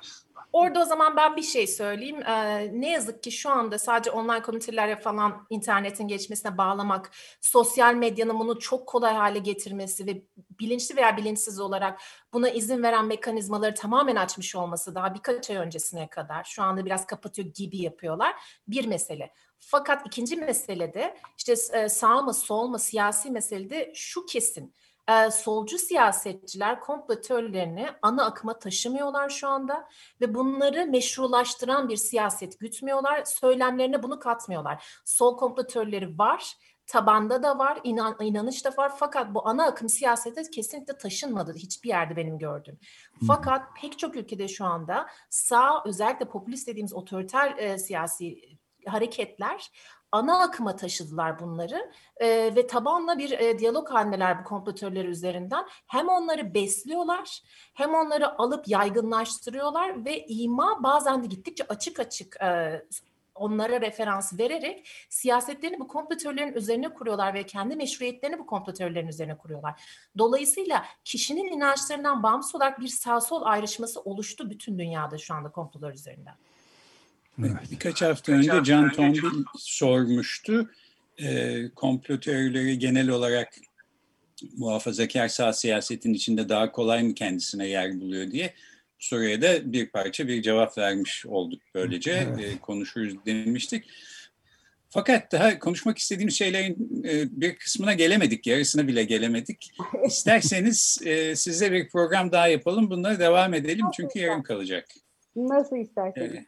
Orada 0.55 0.81
o 0.81 0.85
zaman 0.85 1.17
ben 1.17 1.35
bir 1.37 1.41
şey 1.41 1.67
söyleyeyim. 1.67 2.23
Ee, 2.23 2.71
ne 2.81 2.91
yazık 2.91 3.23
ki 3.23 3.31
şu 3.31 3.49
anda 3.49 3.79
sadece 3.79 4.11
online 4.11 4.41
komünitelere 4.41 4.95
falan 4.95 5.47
internetin 5.49 6.07
geçmesine 6.07 6.57
bağlamak, 6.57 7.11
sosyal 7.41 7.93
medyanın 7.93 8.39
bunu 8.39 8.59
çok 8.59 8.87
kolay 8.87 9.13
hale 9.13 9.39
getirmesi 9.39 10.07
ve 10.07 10.21
bilinçli 10.59 10.95
veya 10.95 11.17
bilinçsiz 11.17 11.59
olarak 11.59 12.01
buna 12.33 12.49
izin 12.49 12.83
veren 12.83 13.05
mekanizmaları 13.05 13.75
tamamen 13.75 14.15
açmış 14.15 14.55
olması 14.55 14.95
daha 14.95 15.15
birkaç 15.15 15.49
ay 15.49 15.55
öncesine 15.55 16.09
kadar 16.09 16.43
şu 16.43 16.63
anda 16.63 16.85
biraz 16.85 17.05
kapatıyor 17.05 17.47
gibi 17.47 17.77
yapıyorlar. 17.77 18.35
Bir 18.67 18.87
mesele. 18.87 19.33
Fakat 19.59 20.07
ikinci 20.07 20.35
meselede 20.35 21.17
işte 21.37 21.55
e, 21.73 21.89
sağ 21.89 22.21
mı 22.21 22.33
sol 22.33 22.67
mu 22.67 22.79
siyasi 22.79 23.31
meselede 23.31 23.91
şu 23.95 24.25
kesin 24.25 24.73
e, 25.09 25.31
solcu 25.31 25.77
siyasetçiler 25.77 26.79
komplo 26.79 27.21
teorilerini 27.21 27.87
ana 28.01 28.25
akıma 28.25 28.59
taşımıyorlar 28.59 29.29
şu 29.29 29.47
anda 29.47 29.87
ve 30.21 30.35
bunları 30.35 30.85
meşrulaştıran 30.85 31.89
bir 31.89 31.97
siyaset 31.97 32.59
gütmüyorlar. 32.59 33.23
Söylemlerine 33.25 34.03
bunu 34.03 34.19
katmıyorlar. 34.19 35.01
Sol 35.05 35.37
komplo 35.37 35.67
teorileri 35.67 36.17
var. 36.17 36.53
tabanda 36.87 37.43
da 37.43 37.57
var, 37.57 37.79
inan, 37.83 38.15
inanış 38.21 38.65
da 38.65 38.69
var 38.77 38.91
fakat 38.97 39.33
bu 39.33 39.47
ana 39.47 39.65
akım 39.65 39.89
siyasete 39.89 40.43
kesinlikle 40.51 40.97
taşınmadı 40.97 41.53
hiçbir 41.53 41.89
yerde 41.89 42.15
benim 42.15 42.37
gördüğüm. 42.37 42.79
Fakat 43.27 43.61
pek 43.81 43.99
çok 43.99 44.15
ülkede 44.15 44.47
şu 44.47 44.65
anda 44.65 45.07
sağ 45.29 45.83
özellikle 45.85 46.25
popülist 46.25 46.67
dediğimiz 46.67 46.93
otoriter 46.93 47.57
e, 47.57 47.77
siyasi 47.77 48.41
hareketler 48.87 49.71
ana 50.15 50.41
akıma 50.41 50.75
taşıdılar 50.75 51.39
bunları 51.39 51.91
e, 52.17 52.55
ve 52.55 52.67
tabanla 52.67 53.17
bir 53.17 53.31
e, 53.31 53.59
diyalog 53.59 53.89
halindeler 53.89 54.39
bu 54.39 54.43
kompletörler 54.43 55.05
üzerinden. 55.05 55.65
Hem 55.87 56.09
onları 56.09 56.53
besliyorlar 56.53 57.41
hem 57.73 57.93
onları 57.93 58.39
alıp 58.39 58.67
yaygınlaştırıyorlar 58.67 60.05
ve 60.05 60.25
ima 60.25 60.83
bazen 60.83 61.23
de 61.23 61.27
gittikçe 61.27 61.63
açık 61.69 61.99
açık 61.99 62.41
e, 62.41 62.81
onlara 63.35 63.81
referans 63.81 64.39
vererek 64.39 64.87
siyasetlerini 65.09 65.79
bu 65.79 65.87
kompletörlerin 65.87 66.53
üzerine 66.53 66.93
kuruyorlar 66.93 67.33
ve 67.33 67.43
kendi 67.43 67.75
meşruiyetlerini 67.75 68.39
bu 68.39 68.45
kompletörlerin 68.45 69.07
üzerine 69.07 69.37
kuruyorlar. 69.37 69.81
Dolayısıyla 70.17 70.85
kişinin 71.03 71.45
inançlarından 71.45 72.23
bağımsız 72.23 72.55
olarak 72.55 72.79
bir 72.79 72.87
sağ 72.87 73.21
sol 73.21 73.41
ayrışması 73.43 74.01
oluştu 74.01 74.49
bütün 74.49 74.79
dünyada 74.79 75.17
şu 75.17 75.33
anda 75.33 75.51
komplolar 75.51 75.93
üzerinden. 75.93 76.35
Evet. 77.39 77.71
Birkaç 77.71 78.01
hafta 78.01 78.31
önce 78.31 78.51
Can 78.63 78.91
Tombil 78.91 79.21
sormuştu. 79.57 80.69
E, 81.17 81.55
komplo 81.75 82.19
teorileri 82.19 82.79
genel 82.79 83.09
olarak 83.09 83.53
muhafazakar 84.57 85.27
sağ 85.27 85.53
siyasetin 85.53 86.13
içinde 86.13 86.49
daha 86.49 86.71
kolay 86.71 87.03
mı 87.03 87.13
kendisine 87.13 87.67
yer 87.67 87.99
buluyor 88.01 88.31
diye 88.31 88.53
soruya 88.99 89.41
da 89.41 89.73
bir 89.73 89.89
parça 89.89 90.27
bir 90.27 90.41
cevap 90.41 90.77
vermiş 90.77 91.25
olduk 91.25 91.61
böylece. 91.75 92.11
Evet. 92.11 92.39
E, 92.39 92.59
konuşuruz 92.59 93.25
demiştik. 93.25 93.85
Fakat 94.89 95.31
daha 95.31 95.59
konuşmak 95.59 95.97
istediğim 95.97 96.31
şeylerin 96.31 97.03
e, 97.05 97.41
bir 97.41 97.55
kısmına 97.55 97.93
gelemedik, 97.93 98.47
yarısına 98.47 98.87
bile 98.87 99.03
gelemedik. 99.03 99.71
İsterseniz 100.07 100.97
e, 101.05 101.35
size 101.35 101.71
bir 101.71 101.89
program 101.89 102.31
daha 102.31 102.47
yapalım, 102.47 102.89
bunları 102.89 103.19
devam 103.19 103.53
edelim 103.53 103.85
çünkü 103.95 104.19
yarım 104.19 104.43
kalacak. 104.43 104.87
Nasıl 105.35 105.77
isterseniz. 105.77 106.31
Evet. 106.31 106.45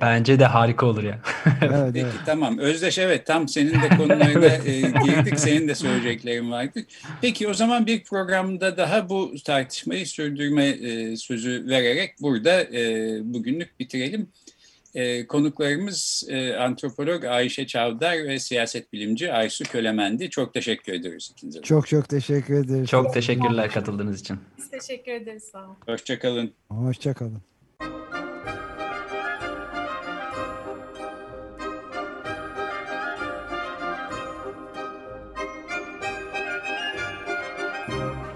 Bence 0.00 0.38
de 0.38 0.44
harika 0.44 0.86
olur 0.86 1.02
ya. 1.02 1.18
evet, 1.62 1.90
Peki 1.92 2.06
evet. 2.06 2.14
tamam. 2.26 2.58
Özdeş 2.58 2.98
evet 2.98 3.26
tam 3.26 3.48
senin 3.48 3.72
de 3.82 3.88
konularına 3.96 4.46
e, 4.66 4.80
girdik. 4.80 5.38
Senin 5.38 5.68
de 5.68 5.74
söyleyeceklerin 5.74 6.50
vardı. 6.50 6.80
Peki 7.20 7.48
o 7.48 7.54
zaman 7.54 7.86
bir 7.86 8.04
programda 8.04 8.76
daha 8.76 9.08
bu 9.08 9.34
tartışmayı 9.44 10.06
sürdürme 10.06 10.66
e, 10.66 11.16
sözü 11.16 11.64
vererek 11.68 12.14
burada 12.20 12.62
e, 12.62 13.18
bugünlük 13.22 13.80
bitirelim. 13.80 14.28
E, 14.94 15.26
konuklarımız 15.26 16.24
e, 16.28 16.56
antropolog 16.56 17.24
Ayşe 17.24 17.66
Çavdar 17.66 18.24
ve 18.24 18.38
siyaset 18.38 18.92
bilimci 18.92 19.32
Aysu 19.32 19.64
Kölemendi. 19.64 20.30
Çok 20.30 20.54
teşekkür 20.54 20.92
ederiz 20.92 21.30
ikinize. 21.32 21.62
Çok 21.62 21.88
çok 21.88 22.08
teşekkür 22.08 22.64
ederiz. 22.64 22.88
Çok 22.88 23.14
teşekkürler 23.14 23.70
katıldığınız 23.70 24.20
için. 24.20 24.38
Biz 24.58 24.70
teşekkür 24.70 25.12
ederiz. 25.12 25.44
Sağ 25.52 25.58
olun. 25.58 25.76
Hoşçakalın. 25.86 26.52
Hoşçakalın. 26.68 27.42